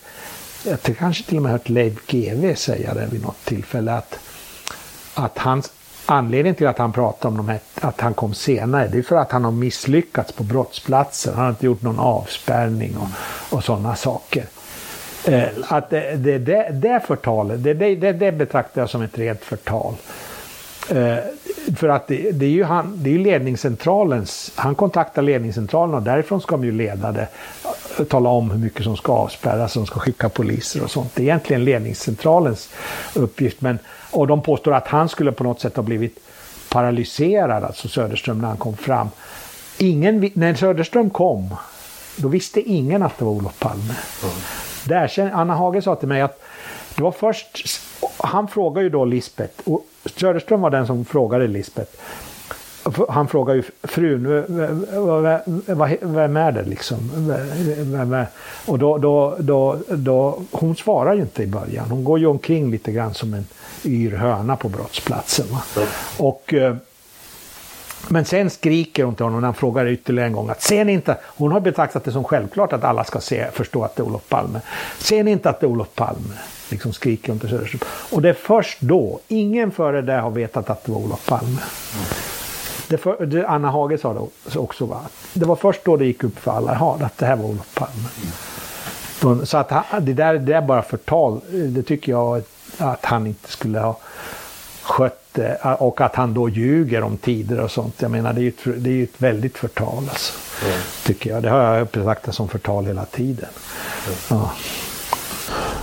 [0.63, 4.19] jag kanske till och med hört Leif GW säga det vid något tillfälle, att,
[5.17, 5.71] att hans
[6.05, 9.15] anledning till att han pratar om de här, att han kom senare, det är för
[9.15, 11.33] att han har misslyckats på brottsplatsen.
[11.33, 13.07] Han har inte gjort någon avspärrning och,
[13.57, 14.45] och sådana saker.
[15.25, 19.43] Eh, att det, det, det, det förtalet, det, det, det betraktar jag som ett rent
[19.43, 19.93] förtal.
[20.89, 21.17] Eh,
[21.75, 26.41] för att det, det, är ju han, det är ledningscentralens, han kontaktar ledningscentralen och därifrån
[26.41, 27.27] ska de ju leda det.
[28.05, 31.15] Tala om hur mycket som ska avspärras, som ska skicka poliser och sånt.
[31.15, 32.69] Det är egentligen ledningscentralens
[33.13, 33.61] uppgift.
[33.61, 33.79] Men,
[34.11, 36.19] och de påstår att han skulle på något sätt ha blivit
[36.69, 39.09] paralyserad, alltså Söderström, när han kom fram.
[39.77, 41.55] Ingen, när Söderström kom,
[42.15, 43.95] då visste ingen att det var Olof Palme.
[44.23, 44.35] Mm.
[44.83, 46.41] Där, Anna Hage sa till mig att
[46.95, 47.65] det var först,
[48.17, 51.91] han frågade ju då Lisbeth, och Söderström var den som frågade Lisbeth.
[53.09, 54.23] Han frågar ju frun,
[56.01, 57.31] vem är det liksom?
[58.65, 61.89] Och då, då, då, då, hon svarar ju inte i början.
[61.89, 63.45] Hon går ju omkring lite grann som en
[63.85, 65.45] yr höna på brottsplatsen.
[65.47, 65.87] Mm.
[66.17, 66.75] Och, eh,
[68.07, 70.91] men sen skriker hon till honom när han frågar ytterligare en gång att ser ni
[70.91, 74.05] inte, hon har betraktat det som självklart att alla ska se, förstå att det är
[74.05, 74.61] Olof Palme.
[74.97, 76.33] Ser ni inte att det är Olof Palme?
[76.69, 77.79] Liksom skriker hon till Söderström.
[78.11, 81.61] Och det är först då, ingen före det har vetat att det var Olof Palme.
[82.87, 85.01] Det för, det Anna Hage sa det också va.
[85.33, 87.75] Det var först då det gick upp för alla ja, att det här var Olof
[87.75, 88.09] Palme.
[89.45, 91.41] Så att han, det där det är bara förtal.
[91.49, 92.43] Det tycker jag
[92.77, 93.97] att han inte skulle ha
[94.81, 95.55] skött det.
[95.79, 98.01] Och att han då ljuger om tider och sånt.
[98.01, 100.33] Jag menar det är ju ett, det är ett väldigt förtal alltså.
[100.65, 100.79] Mm.
[101.03, 101.43] Tycker jag.
[101.43, 103.49] Det har jag betraktat som förtal hela tiden.
[104.07, 104.43] Mm.
[104.43, 104.51] Ja.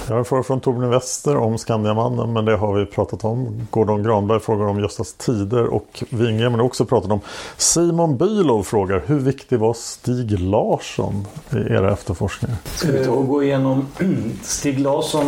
[0.06, 3.66] Jag har en fråga från Torbjörn Wester om Skandiamannen men det har vi pratat om.
[3.70, 7.20] Gordon Granberg frågar om Göstas tider och Wingren har också pratat om.
[7.56, 12.56] Simon Bylov frågar hur viktig var Stig Larsson i era efterforskningar?
[12.64, 13.87] Ska vi ta och gå igenom
[14.42, 15.26] Stig Larsson,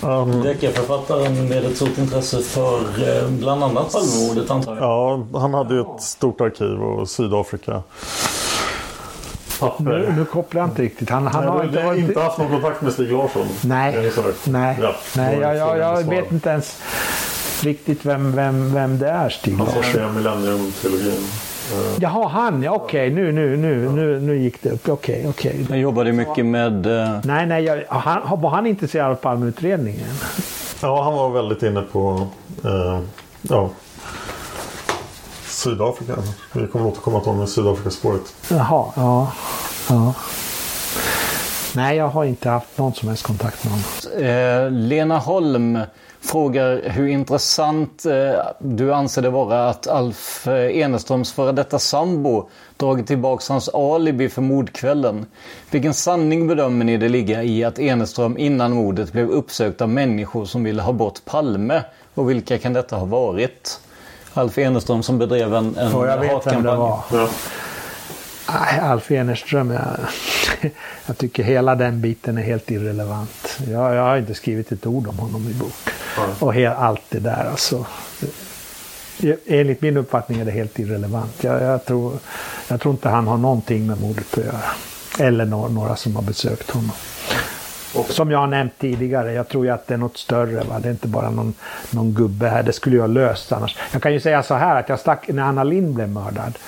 [0.00, 4.84] um, deckarförfattaren med ett stort intresse för eh, bland annat Palmemordet antar jag?
[4.84, 7.82] Ja, han hade ju ett stort arkiv och Sydafrika
[9.68, 9.84] papper.
[9.84, 11.10] Nu, nu kopplar jag inte riktigt.
[11.10, 11.98] Han, han Nej, har inte, varit...
[11.98, 13.46] inte haft någon kontakt med Stig Larsson?
[13.64, 14.12] Nej,
[14.44, 16.82] nej, ja, nej jag, jag, jag vet inte ens
[17.62, 19.74] riktigt vem, vem, vem det är Stig Larsson.
[19.74, 21.22] Han forskar Millennium-trilogin.
[21.98, 22.70] Jaha, han ja.
[22.70, 24.88] Okej, okay, nu, nu, nu, nu, nu gick det upp.
[24.88, 25.50] Okej, okay, okej.
[25.50, 25.66] Okay.
[25.68, 26.86] Han jobbade mycket med...
[26.86, 27.18] Uh...
[27.24, 27.64] Nej, nej.
[27.64, 30.08] Jag, han, var han intresserad av Palmeutredningen?
[30.82, 32.26] Ja, han var väldigt inne på...
[32.64, 33.00] Uh,
[33.42, 33.70] ja,
[35.64, 36.12] Sydafrika.
[36.52, 38.34] Vi kommer återkomma till honom i Sydafrikaspåret.
[38.48, 39.32] Jaha, ja.
[39.88, 40.14] ja.
[41.76, 44.26] Nej, jag har inte haft någon som helst kontakt med honom.
[44.26, 45.78] Eh, Lena Holm
[46.20, 52.48] frågar hur intressant eh, du anser det vara att Alf eh, Eneströms före detta sambo
[52.76, 55.26] dragit tillbaka hans alibi för mordkvällen.
[55.70, 60.44] Vilken sanning bedömer ni det ligga i att Eneström innan mordet blev uppsökt av människor
[60.44, 61.82] som ville ha bort Palme?
[62.14, 63.80] Och vilka kan detta ha varit?
[64.34, 67.00] Alf Eneström som bedrev en, en jag vet vem det var.
[67.12, 67.28] Ja.
[68.48, 69.82] Nej, Alf Eneström, jag,
[71.06, 73.58] jag, tycker hela den biten är helt irrelevant.
[73.70, 75.90] Jag, jag har inte skrivit ett ord om honom i bok.
[76.16, 76.26] Ja.
[76.38, 77.86] Och he, allt det där alltså.
[79.46, 81.44] Enligt min uppfattning är det helt irrelevant.
[81.44, 82.18] Jag, jag, tror,
[82.68, 84.60] jag tror inte han har någonting med mordet att göra.
[85.18, 86.92] Eller några, några som har besökt honom.
[88.08, 90.64] Som jag har nämnt tidigare, jag tror ju att det är något större.
[90.64, 90.78] Va?
[90.78, 91.54] Det är inte bara någon,
[91.90, 92.62] någon gubbe här.
[92.62, 93.78] Det skulle ju ha löst annars.
[93.92, 96.58] Jag kan ju säga så här att jag stack, när Anna Lind blev mördad.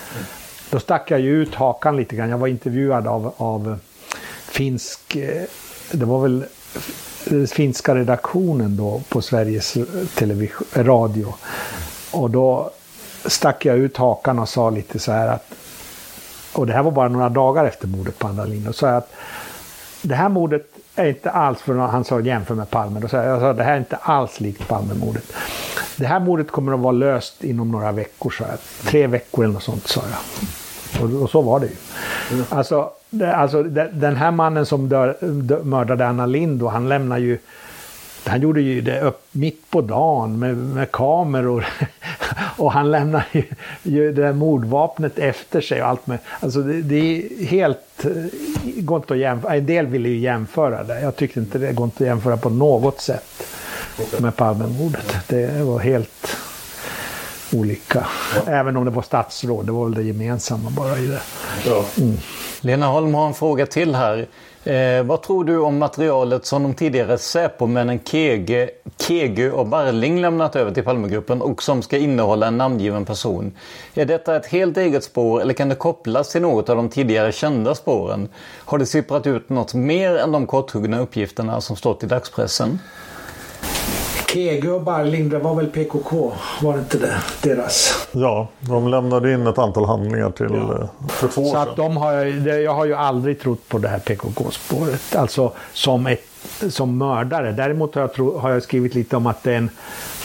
[0.70, 2.30] Då stack jag ju ut hakan lite grann.
[2.30, 3.78] Jag var intervjuad av, av
[4.48, 5.16] finsk...
[5.16, 5.42] Eh,
[5.90, 6.44] det var väl
[7.46, 9.76] finska redaktionen då på Sveriges
[10.14, 11.34] television, radio.
[12.10, 12.70] Och då
[13.24, 15.52] stack jag ut hakan och sa lite så här att...
[16.52, 18.68] Och det här var bara några dagar efter mordet på Anna Lind.
[18.68, 19.12] Och sa att
[20.02, 23.26] det här mordet är inte alls, för han sa jämför med Palme, då sa jag,
[23.26, 25.32] jag sa, det här är inte alls likt Palmemordet.
[25.96, 28.58] Det här mordet kommer att vara löst inom några veckor, sa jag.
[28.90, 31.04] Tre veckor eller något sånt, sa jag.
[31.04, 31.76] Och, och så var det ju.
[32.32, 32.44] Mm.
[32.48, 37.38] Alltså, det, alltså den här mannen som dör, dör, mördade Anna Lind, han lämnar ju
[38.28, 41.66] han gjorde ju det upp mitt på dagen med, med kameror.
[42.56, 43.44] och han lämnar ju,
[43.82, 46.18] ju det där mordvapnet efter sig och allt med.
[46.40, 48.10] Alltså det, det är helt, eh,
[48.64, 49.54] går inte att jämföra.
[49.54, 51.00] En del ville ju jämföra det.
[51.00, 53.46] Jag tyckte inte det går inte att jämföra på något sätt
[54.18, 55.16] med Palmemordet.
[55.28, 56.36] Det var helt
[57.52, 58.06] olika.
[58.46, 61.20] Även om det var statsråd, det var väl det gemensamma bara i det.
[61.98, 62.16] Mm.
[62.60, 64.26] Lena Holm har en fråga till här.
[64.64, 70.56] Eh, vad tror du om materialet som de tidigare Säpomännen Kege, Kege och Barling lämnat
[70.56, 73.52] över till Palmegruppen och som ska innehålla en namngiven person?
[73.94, 77.32] Är detta ett helt eget spår eller kan det kopplas till något av de tidigare
[77.32, 78.28] kända spåren?
[78.64, 82.78] Har det sipprat ut något mer än de korthuggna uppgifterna som stått i dagspressen?
[84.84, 86.32] Barling, det var väl PKK?
[86.62, 87.16] Var det inte det?
[87.42, 88.08] Deras?
[88.12, 90.88] Ja, de lämnade in ett antal handlingar till ja.
[91.08, 92.12] för två år Så att de har,
[92.48, 95.16] jag har ju aldrig trott på det här PKK-spåret.
[95.16, 96.26] Alltså som, ett,
[96.68, 97.52] som mördare.
[97.52, 99.70] Däremot har jag, tro, har jag skrivit lite om att det är en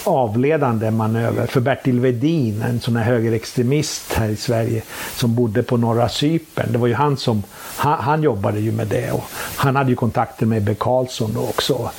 [0.04, 1.48] avledande manöver.
[1.48, 4.82] För Bertil Vedin, en sån här högerextremist här i Sverige
[5.16, 6.72] som bodde på norra Cypern.
[6.72, 7.44] Det var ju han som,
[7.78, 9.12] han, han jobbade ju med det.
[9.12, 9.24] Och
[9.56, 11.90] han hade ju kontakter med Ebbe Carlsson då också.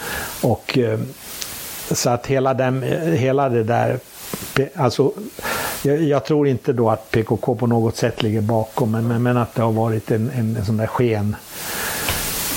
[0.43, 0.99] Och eh,
[1.94, 2.83] så att hela, den,
[3.16, 3.98] hela det där,
[4.74, 5.12] alltså
[5.83, 9.55] jag, jag, tror inte då att PKK på något sätt ligger bakom, men, men att
[9.55, 11.37] det har varit en, en, en sån där sken.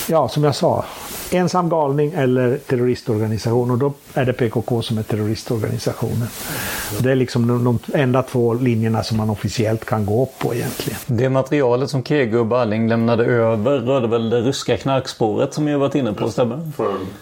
[0.08, 0.84] Ja, som jag sa,
[1.30, 6.28] ensam galning eller terroristorganisation och då är det PKK som är terroristorganisationen.
[7.00, 10.98] Det är liksom de, de enda två linjerna som man officiellt kan gå på egentligen.
[11.06, 15.78] Det materialet som Kege och Barling lämnade över rörde väl det ryska knarkspåret som jag
[15.78, 16.56] varit inne på, stämmer?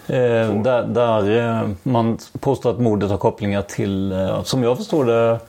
[0.07, 5.05] Eh, där, där eh, man påstår att mordet har kopplingar till, eh, som jag förstår
[5.05, 5.39] det,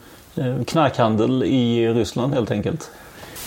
[0.67, 2.91] knarkhandel i Ryssland helt enkelt.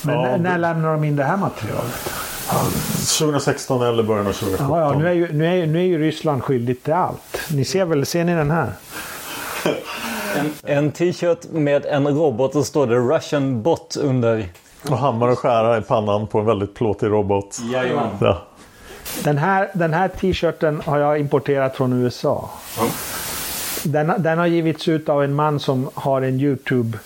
[0.02, 2.29] Men ja, när lämnar de in det här materialet?
[2.50, 4.68] 2016 eller början av 2017.
[4.70, 7.40] Ja, ja, nu, är ju, nu, är, nu är ju Ryssland skyldigt till allt.
[7.52, 8.72] Ni ser väl, ser ni den här?
[10.38, 14.46] En, en t-shirt med en robot och står det Russian bot under.
[14.90, 17.58] Och hammar och skära i pannan på en väldigt plåtig robot.
[17.74, 18.10] Jajamän.
[18.22, 18.42] Ja.
[19.24, 22.50] Den här, den här t-shirten har jag importerat från USA.
[22.80, 22.92] Mm.
[23.84, 26.98] Den, den har givits ut av en man som har en YouTube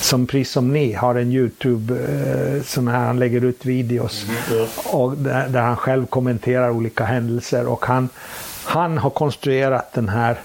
[0.00, 4.66] som precis som ni har en YouTube eh, sån här, han lägger ut videos Mm.
[4.84, 8.08] och där, där, han själv kommenterar olika händelser och han,
[8.64, 10.40] han har konstruerat den här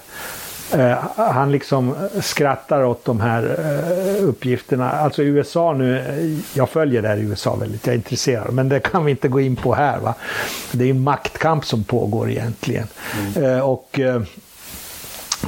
[0.74, 4.90] eh, han liksom skrattar åt de här eh, uppgifterna.
[4.90, 6.02] Alltså USA nu,
[6.54, 9.28] jag följer det här i USA väldigt, jag är intresserad, men det kan vi inte
[9.28, 9.98] gå in på här.
[9.98, 10.14] Va?
[10.72, 12.86] Det är en maktkamp som pågår egentligen.
[13.36, 13.62] Mm.
[13.62, 14.00] och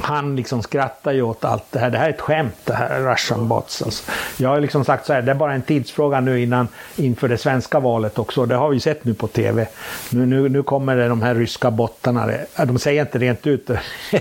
[0.01, 1.89] han liksom skrattar ju åt allt det här.
[1.89, 3.81] Det här är ett skämt det här, Russian bots.
[3.81, 4.11] Alltså.
[4.37, 7.37] Jag har liksom sagt så här, det är bara en tidsfråga nu innan, inför det
[7.37, 8.45] svenska valet också.
[8.45, 9.67] Det har vi sett nu på tv.
[10.09, 12.29] Nu, nu, nu kommer det de här ryska bottarna.
[12.55, 13.69] De säger inte rent ut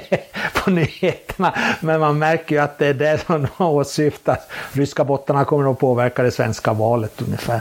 [0.54, 4.38] på nyheterna, men man märker ju att det är det som de åsyftas.
[4.72, 7.60] Ryska bottarna kommer att påverka det svenska valet ungefär.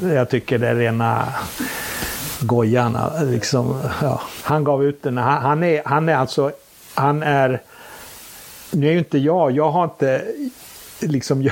[0.00, 0.14] Mm.
[0.14, 1.28] Jag tycker det är rena
[2.40, 3.12] gojarna.
[3.22, 4.20] Liksom, ja.
[4.42, 5.18] Han gav ut den.
[5.18, 6.52] Han, han, är, han är alltså
[6.94, 7.60] han är,
[8.70, 10.24] nu är ju inte jag, jag har inte
[11.00, 11.42] liksom,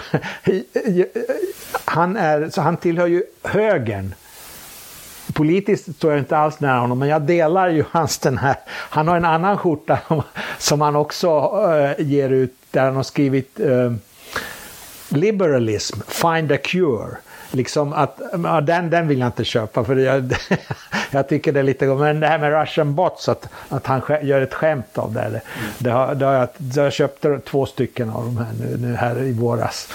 [1.85, 4.15] han är, så han tillhör ju högern.
[5.33, 9.09] Politiskt står jag inte alls nära honom, men jag delar ju hans den här, han
[9.09, 9.99] har en annan skjorta
[10.59, 11.29] som han också
[11.99, 13.93] äh, ger ut, där han har skrivit äh,
[15.09, 17.17] Liberalism, find a cure.
[17.51, 20.35] Liksom att, ja, den, den vill jag inte köpa för jag,
[21.11, 24.41] jag tycker det är lite Men det här med Russian bots, att, att han gör
[24.41, 25.31] ett skämt av det.
[25.31, 25.41] Det,
[25.79, 29.23] det, har, det har jag, jag köpte två stycken av de här nu, nu här
[29.23, 29.89] i våras.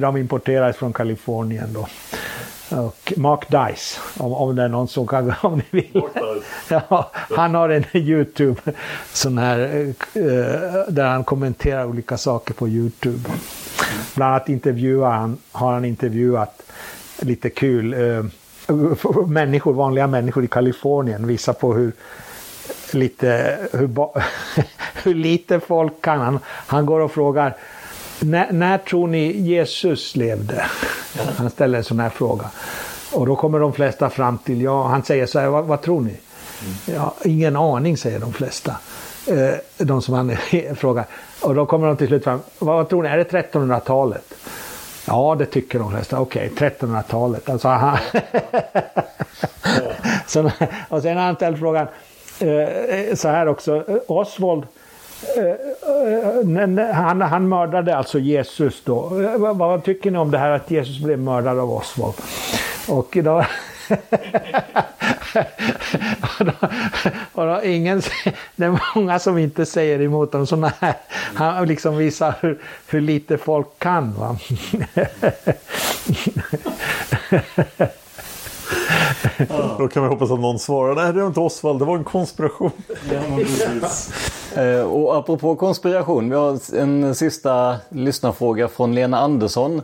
[0.00, 1.86] De importerades från Kalifornien då.
[2.70, 6.02] Och Mark Dice, om, om det är någon som kan, om ni vill.
[6.68, 8.60] Ja, han har en YouTube,
[9.12, 9.58] sån här,
[10.14, 13.30] eh, där han kommenterar olika saker på YouTube.
[14.14, 16.62] Bland annat intervjuar han, har han intervjuat
[17.20, 18.24] lite kul eh,
[19.26, 21.26] människor, vanliga människor i Kalifornien.
[21.26, 21.92] Visar på hur
[22.92, 23.90] lite, hur,
[25.02, 26.20] hur lite folk kan.
[26.20, 27.56] Han, han går och frågar
[28.20, 30.66] när, när tror ni Jesus levde?
[31.36, 32.50] Han ställer en sån här fråga.
[33.12, 36.00] Och då kommer de flesta fram till, ja, han säger så här, vad, vad tror
[36.00, 36.16] ni?
[36.86, 38.76] Ja, ingen aning säger de flesta.
[39.26, 40.36] Eh, de som han
[40.76, 41.06] frågar.
[41.40, 44.34] Och då kommer de till slut fram, vad tror ni, är det 1300-talet?
[45.06, 46.20] Ja, det tycker de flesta.
[46.20, 47.48] Okej, okay, 1300-talet.
[47.48, 47.98] Alltså, han...
[50.26, 50.50] så,
[50.88, 51.86] och sen har han ställt frågan
[52.40, 53.76] eh, så här också.
[53.76, 54.66] Eh, Oswald,
[55.36, 55.44] eh,
[56.06, 59.20] Eh, han, han mördade alltså Jesus då.
[59.20, 62.14] Eh, vad, vad, tycker ni om det här att Jesus blev mördad av Oswald?
[62.88, 63.44] Och då...
[66.22, 66.52] och då,
[67.32, 68.02] och då ingen,
[68.56, 70.46] det är många som inte säger emot honom.
[70.46, 70.94] Såna här,
[71.34, 74.14] han liksom visar hur, hur lite folk kan.
[74.14, 74.36] Va?
[79.78, 80.94] Då kan vi hoppas att någon svarar.
[80.94, 82.70] Nej, det var inte Osvald, det var en konspiration.
[82.88, 84.12] Ja, precis.
[84.56, 89.82] Eh, och apropå konspiration, vi har en sista lyssnarfråga från Lena Andersson.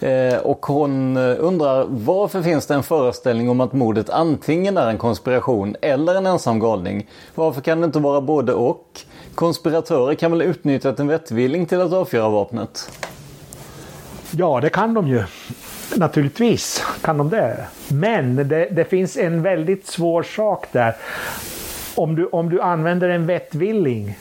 [0.00, 4.90] Eh, och hon eh, undrar varför finns det en föreställning om att mordet antingen är
[4.90, 7.08] en konspiration eller en ensam galning?
[7.34, 9.00] Varför kan det inte vara både och?
[9.34, 12.90] Konspiratörer kan väl utnyttja en vettvilling till att avfyra vapnet?
[14.30, 15.22] Ja, det kan de ju.
[15.96, 17.66] Naturligtvis kan de det.
[17.88, 20.96] Men det, det finns en väldigt svår sak där.
[21.94, 24.16] Om du, om du använder en vettvilling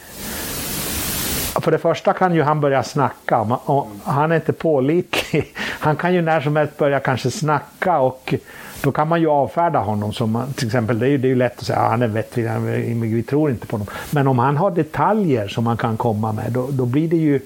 [1.61, 3.39] för det första kan ju han börja snacka.
[3.39, 5.53] Och han är inte pålitlig.
[5.79, 8.33] Han kan ju när som helst börja kanske snacka och
[8.81, 10.13] då kan man ju avfärda honom.
[10.13, 12.01] Som man, till exempel, det är ju, det är ju lätt att säga att han
[12.01, 13.87] är vettvillig, vi tror inte på honom.
[14.11, 17.39] Men om han har detaljer som man kan komma med, då, då blir det ju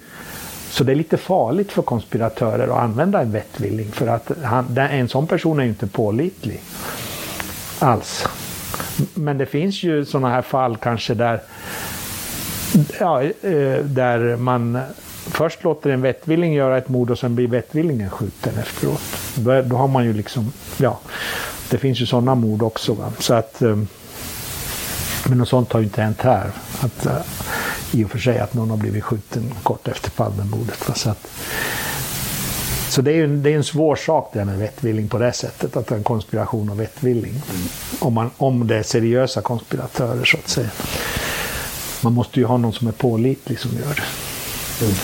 [0.77, 5.09] så det är lite farligt för konspiratörer att använda en vettvilling för att han, en
[5.09, 6.61] sån person är ju inte pålitlig
[7.79, 8.25] alls.
[9.13, 11.41] Men det finns ju sådana här fall kanske där,
[12.99, 14.79] ja, eh, där man
[15.25, 19.01] först låter en vettvilling göra ett mord och sen blir vettvillingen skjuten efteråt.
[19.65, 20.99] Då har man ju liksom, ja,
[21.69, 22.93] det finns ju sådana mord också.
[22.93, 23.11] Va?
[23.19, 23.77] Så att, eh,
[25.27, 26.51] men något sånt har ju inte hänt här.
[26.79, 27.21] Att, eh,
[27.91, 30.89] i och för sig att någon har blivit skjuten kort efter Palmemordet.
[30.95, 31.27] Så, att,
[32.89, 35.17] så det är ju en, det är en svår sak det här med vettvilling på
[35.17, 35.77] det sättet.
[35.77, 37.31] Att det är en konspiration och vettvilling.
[37.31, 37.67] Mm.
[37.99, 40.69] Om, man, om det är seriösa konspiratörer så att säga.
[42.01, 44.85] Man måste ju ha någon som är pålitlig som gör det.
[44.85, 44.97] Mm.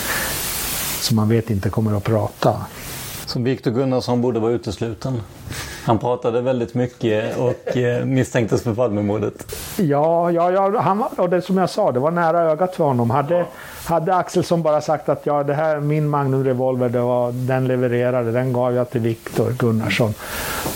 [1.01, 2.65] Som man vet inte kommer att prata.
[3.26, 5.21] Så Viktor Gunnarsson borde vara utesluten.
[5.86, 9.55] Han pratade väldigt mycket och eh, misstänktes för Palmemordet.
[9.78, 13.09] Ja, ja, ja han, och det som jag sa, det var nära ögat för honom.
[13.09, 13.45] Hade,
[13.86, 18.31] hade Axelsson bara sagt att ja, det här, min Magnum Revolver, det var, den levererade,
[18.31, 20.13] den gav jag till Viktor Gunnarsson.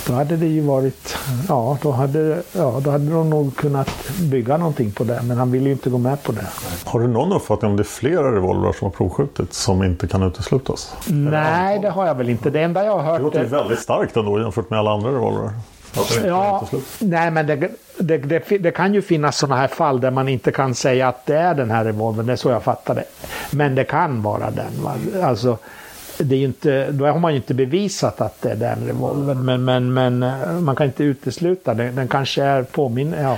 [0.07, 3.89] Då hade det ju varit, ja, då hade, ja, då hade de nog kunnat
[4.31, 5.21] bygga någonting på det.
[5.23, 6.47] Men han ville ju inte gå med på det.
[6.85, 10.23] Har du någon uppfattning om det är flera revolver som har provskjutits som inte kan
[10.23, 10.95] uteslutas?
[11.07, 12.49] Nej, det har jag väl inte.
[12.49, 13.17] Det enda jag har hört...
[13.17, 15.51] Det låter ju väldigt starkt ändå jämfört med alla andra revolver.
[16.25, 16.67] Ja,
[16.99, 17.55] nej men det,
[17.97, 21.25] det, det, det, kan ju finnas sådana här fall där man inte kan säga att
[21.25, 23.03] det är den här revolvern, det är så jag fattar det.
[23.51, 24.83] Men det kan vara den.
[24.83, 24.93] Va?
[25.23, 25.57] Alltså,
[26.17, 29.65] det är inte, då har man ju inte bevisat att det är den revolvern, men,
[29.65, 31.91] men, men eh, man kan inte utesluta det.
[31.91, 33.15] Den kanske är påminn...
[33.21, 33.37] Ja,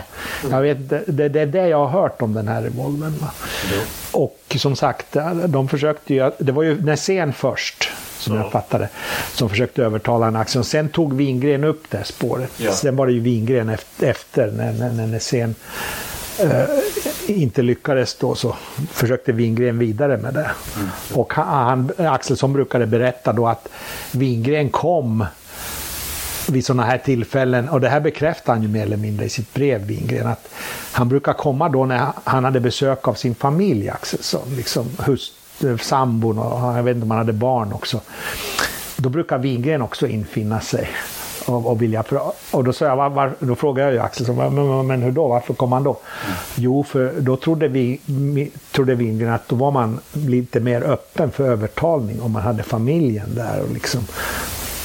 [0.51, 3.13] jag vet, det, det är det jag har hört om den här revolvern.
[4.11, 5.17] Och som sagt,
[5.47, 6.31] de försökte ju...
[6.37, 8.41] Det var ju Nässén först som ja.
[8.41, 8.89] jag fattade.
[9.33, 10.63] Som försökte övertala en aktie.
[10.63, 12.51] Sen tog Wingren upp det spåret.
[12.57, 12.71] Ja.
[12.71, 13.69] Sen var det ju Wingren
[13.99, 15.55] efter, när, när, när Nässén
[16.39, 16.63] eh,
[17.33, 18.55] inte lyckades då så
[18.91, 20.51] försökte Wingren vidare med det.
[20.75, 20.89] Mm.
[21.13, 23.67] Och han, Axelsson brukade berätta då att
[24.11, 25.25] Wingren kom
[26.49, 29.53] vid sådana här tillfällen, och det här bekräftar han ju mer eller mindre i sitt
[29.53, 30.49] brev, Wingren, att
[30.91, 35.33] han brukar komma då när han hade besök av sin familj, Axelsson, liksom hust,
[35.81, 38.01] sambon och jag vet inte om han hade barn också.
[38.97, 40.89] Då brukar Wingren också infinna sig
[41.49, 42.31] och, och vilja prata.
[42.51, 45.11] Och då, sa jag, var, var, då frågade jag ju Axel, så, men, men hur
[45.11, 45.27] då?
[45.27, 45.97] Varför kom han då?
[46.25, 46.37] Mm.
[46.55, 47.99] Jo, för då trodde, vi,
[48.71, 53.35] trodde Wingren att då var man lite mer öppen för övertalning om man hade familjen
[53.35, 53.61] där.
[53.61, 54.01] Och liksom,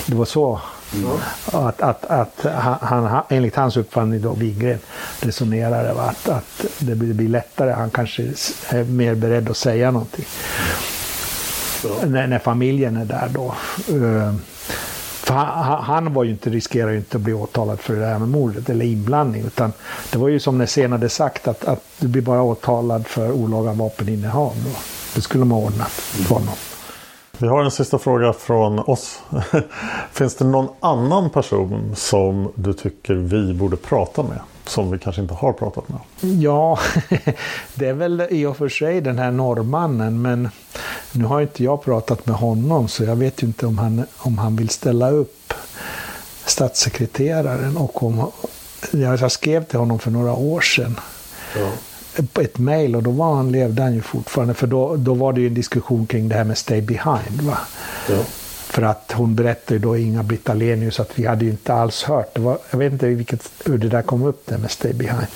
[0.06, 0.60] det var så
[0.94, 1.10] Mm.
[1.46, 2.46] Att, att, att
[2.80, 4.78] han, enligt hans uppfattning då, Wingren,
[5.20, 7.72] resonerade att, att det blir lättare.
[7.72, 8.22] Han kanske
[8.68, 10.24] är mer beredd att säga någonting.
[11.94, 12.12] Mm.
[12.12, 13.54] När, när, familjen är där då.
[15.24, 18.18] För han, han, var ju inte, riskerar ju inte att bli åtalad för det här
[18.18, 19.42] med mordet eller inblandning.
[19.46, 19.72] Utan
[20.12, 23.72] det var ju som det senare sagt att, att du blir bara åtalad för olaga
[23.72, 24.52] vapeninnehav.
[24.64, 24.70] Då.
[25.14, 26.54] Det skulle man ordnat för honom.
[27.38, 29.22] Vi har en sista fråga från oss.
[30.12, 34.38] Finns det någon annan person som du tycker vi borde prata med?
[34.66, 35.98] Som vi kanske inte har pratat med?
[36.20, 36.78] Ja,
[37.74, 40.22] det är väl i och för sig den här norrmannen.
[40.22, 40.48] Men
[41.12, 44.38] nu har inte jag pratat med honom så jag vet ju inte om han, om
[44.38, 45.54] han vill ställa upp
[46.44, 47.76] statssekreteraren.
[47.76, 48.30] Och om,
[48.90, 51.00] jag skrev till honom för några år sedan.
[51.56, 51.70] Ja
[52.16, 54.54] ett mejl och då var han, levde han ju fortfarande.
[54.54, 57.40] För då, då var det ju en diskussion kring det här med Stay Behind.
[57.40, 57.58] Va?
[58.08, 58.18] Ja.
[58.74, 62.38] För att hon berättade då, Inga-Britt Ahlenius, att vi hade ju inte alls hört.
[62.38, 65.26] Var, jag vet inte vilket, hur det där kom upp det med Stay Behind.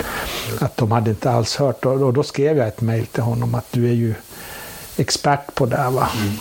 [0.59, 1.85] Att de hade inte alls hört.
[1.85, 4.13] Och, och då skrev jag ett mejl till honom att du är ju
[4.97, 5.89] expert på det.
[5.89, 6.09] Va?
[6.21, 6.33] Mm.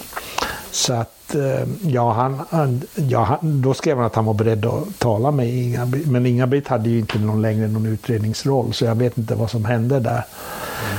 [0.70, 4.99] Så att Eh, ja, han, han, ja, då skrev han att han var beredd att
[4.99, 6.07] tala med Inga-Britt.
[6.07, 9.64] Men Inga-Britt hade ju inte någon längre någon utredningsroll, så jag vet inte vad som
[9.64, 10.11] hände där.
[10.12, 10.99] Mm.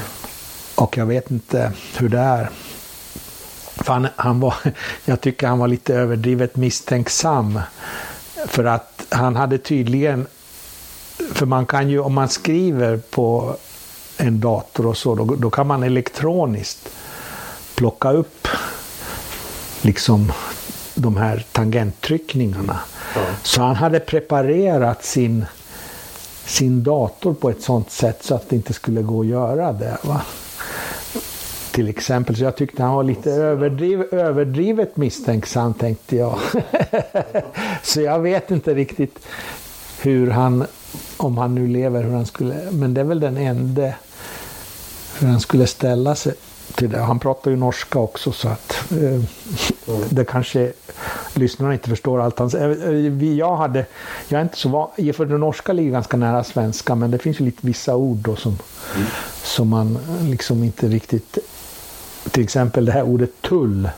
[0.75, 2.49] Och jag vet inte hur det är.
[3.79, 4.55] För han, han var,
[5.05, 7.59] jag tycker han var lite överdrivet misstänksam.
[8.47, 10.27] För att han hade tydligen,
[11.33, 13.55] för man kan ju om man skriver på
[14.17, 16.89] en dator och så, då, då kan man elektroniskt
[17.75, 18.47] plocka upp
[19.81, 20.31] liksom
[20.95, 22.79] de här tangenttryckningarna.
[23.15, 23.21] Ja.
[23.43, 25.45] Så han hade preparerat sin,
[26.45, 29.97] sin dator på ett sånt sätt så att det inte skulle gå att göra det.
[30.01, 30.21] Va?
[31.71, 36.39] Till exempel, så jag tyckte han var lite överdriv, överdrivet misstänksam tänkte jag.
[37.83, 39.19] så jag vet inte riktigt
[40.01, 40.65] hur han,
[41.17, 43.93] om han nu lever, hur han skulle, men det är väl den enda
[45.19, 46.33] hur han skulle ställa sig
[46.75, 46.99] till det.
[46.99, 49.23] Han pratar ju norska också så att eh, mm.
[50.09, 50.73] det kanske
[51.33, 52.89] lyssnarna inte förstår allt han säger.
[52.89, 53.85] Eh, jag, hade,
[54.27, 57.39] jag är inte så van, för det norska ligger ganska nära svenska men det finns
[57.39, 58.57] ju lite vissa ord då som,
[58.95, 59.07] mm.
[59.43, 61.37] som man liksom inte riktigt...
[62.31, 63.89] Till exempel det här ordet tull.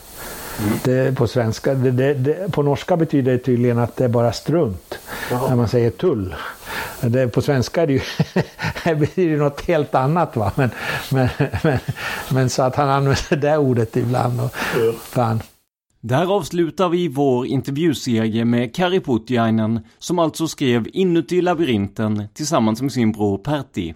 [0.59, 0.79] Mm.
[0.83, 4.99] Det, på svenska, det, det, på norska betyder det tydligen att det är bara strunt.
[5.31, 5.49] Jaha.
[5.49, 6.35] När man säger tull.
[7.01, 8.01] Det, på svenska är det ju
[8.83, 10.35] det betyder något helt annat.
[10.35, 10.51] Va?
[10.55, 10.69] Men,
[11.11, 11.29] men,
[11.63, 11.79] men,
[12.31, 14.41] men så att han använder det ordet ibland.
[14.41, 14.51] Och,
[15.01, 15.41] fan.
[16.03, 22.91] Där avslutar vi vår intervjuserie med Kari Putiainen som alltså skrev Inuti labyrinten tillsammans med
[22.91, 23.93] sin bror Pertti.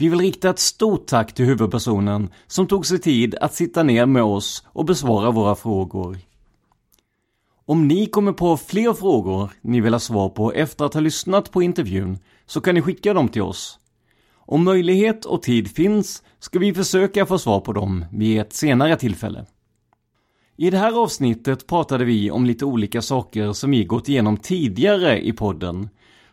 [0.00, 4.06] Vi vill rikta ett stort tack till huvudpersonen som tog sig tid att sitta ner
[4.06, 6.18] med oss och besvara våra frågor.
[7.64, 11.50] Om ni kommer på fler frågor ni vill ha svar på efter att ha lyssnat
[11.50, 13.78] på intervjun så kan ni skicka dem till oss.
[14.34, 18.96] Om möjlighet och tid finns ska vi försöka få svar på dem vid ett senare
[18.96, 19.46] tillfälle.
[20.56, 25.26] I det här avsnittet pratade vi om lite olika saker som vi gått igenom tidigare
[25.26, 25.88] i podden.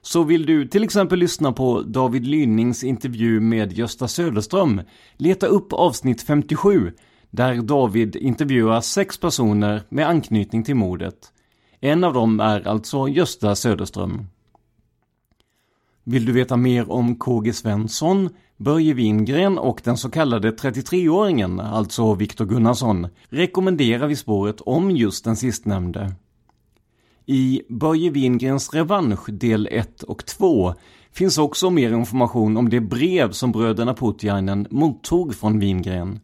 [0.08, 4.82] Så vill du till exempel lyssna på David Lynings intervju med Gösta Söderström,
[5.18, 6.92] leta upp avsnitt 57
[7.30, 11.16] där David intervjuar sex personer med anknytning till mordet.
[11.80, 14.28] En av dem är alltså Gösta Söderström.
[16.04, 22.14] Vill du veta mer om KG Svensson, Börje Wingren och den så kallade 33-åringen, alltså
[22.14, 26.16] Viktor Gunnarsson, rekommenderar vi spåret om just den sistnämnde.
[27.30, 30.74] I Börje Wingrens revansch del 1 och 2
[31.12, 36.20] finns också mer information om det brev som bröderna Putiainen mottog från Wingren.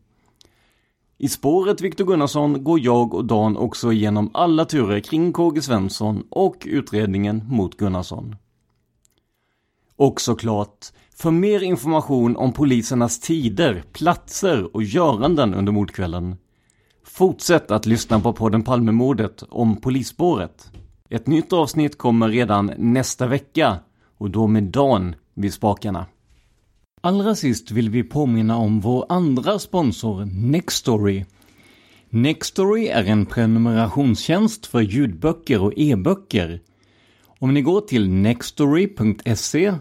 [1.17, 6.23] I spåret Viktor Gunnarsson går jag och Dan också igenom alla turer kring KG Svensson
[6.29, 8.35] och utredningen mot Gunnarsson.
[9.95, 10.85] Och såklart,
[11.15, 16.35] för mer information om polisernas tider, platser och göranden under mordkvällen,
[17.03, 20.71] fortsätt att lyssna på podden Palmemordet om polisspåret.
[21.09, 23.79] Ett nytt avsnitt kommer redan nästa vecka
[24.17, 26.05] och då med Dan vid spakarna.
[27.01, 31.25] Allra sist vill vi påminna om vår andra sponsor Nextory.
[32.09, 36.61] Nextory är en prenumerationstjänst för ljudböcker och e-böcker
[37.43, 39.73] om ni går till nextory.se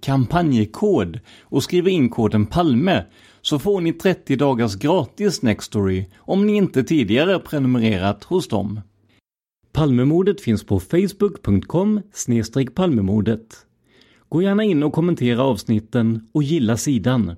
[0.00, 3.04] kampanjkod och skriver in koden PALME
[3.42, 8.80] så får ni 30 dagars gratis Nextory om ni inte tidigare prenumererat hos dem.
[9.72, 12.00] Palmemordet finns på facebook.com
[12.74, 13.66] palmemordet.
[14.28, 17.32] Gå gärna in och kommentera avsnitten och gilla sidan.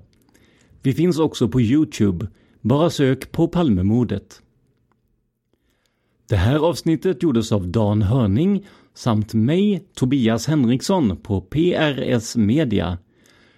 [0.81, 2.27] Vi finns också på Youtube.
[2.61, 4.41] Bara sök på Palmemordet.
[6.29, 12.97] Det här avsnittet gjordes av Dan Hörning samt mig, Tobias Henriksson på PRS Media.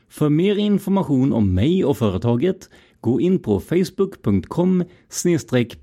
[0.10, 2.70] För mer information om mig och företaget,
[3.02, 4.84] gå in på facebook.com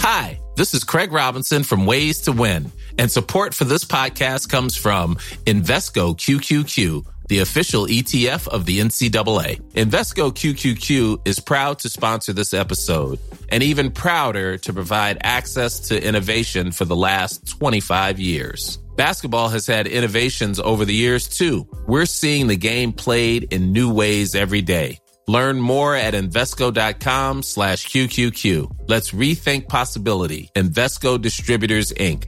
[0.00, 2.70] Hi, this is Craig Robinson from Ways to Win.
[2.98, 5.16] And support for this podcast comes from
[5.46, 9.60] Invesco QQQ the official ETF of the NCAA.
[9.72, 13.18] Invesco QQQ is proud to sponsor this episode
[13.50, 18.78] and even prouder to provide access to innovation for the last 25 years.
[18.98, 21.68] Basketball has had innovations over the years too.
[21.86, 24.98] We're seeing the game played in new ways every day.
[25.28, 28.88] Learn more at Invesco.com slash QQQ.
[28.88, 30.50] Let's rethink possibility.
[30.56, 32.24] Investco Distributors, Inc.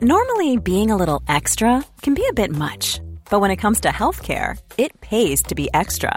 [0.00, 3.00] Normally, being a little extra can be a bit much.
[3.30, 6.16] But when it comes to healthcare, it pays to be extra.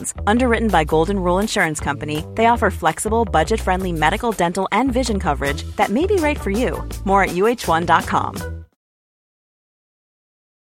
[0.00, 0.14] Plans.
[0.26, 5.18] Underwritten by Golden Rule Insurance Company, they offer flexible, budget friendly medical, dental, and vision
[5.18, 6.82] coverage that may be right for you.
[7.04, 8.59] More at uh1.com.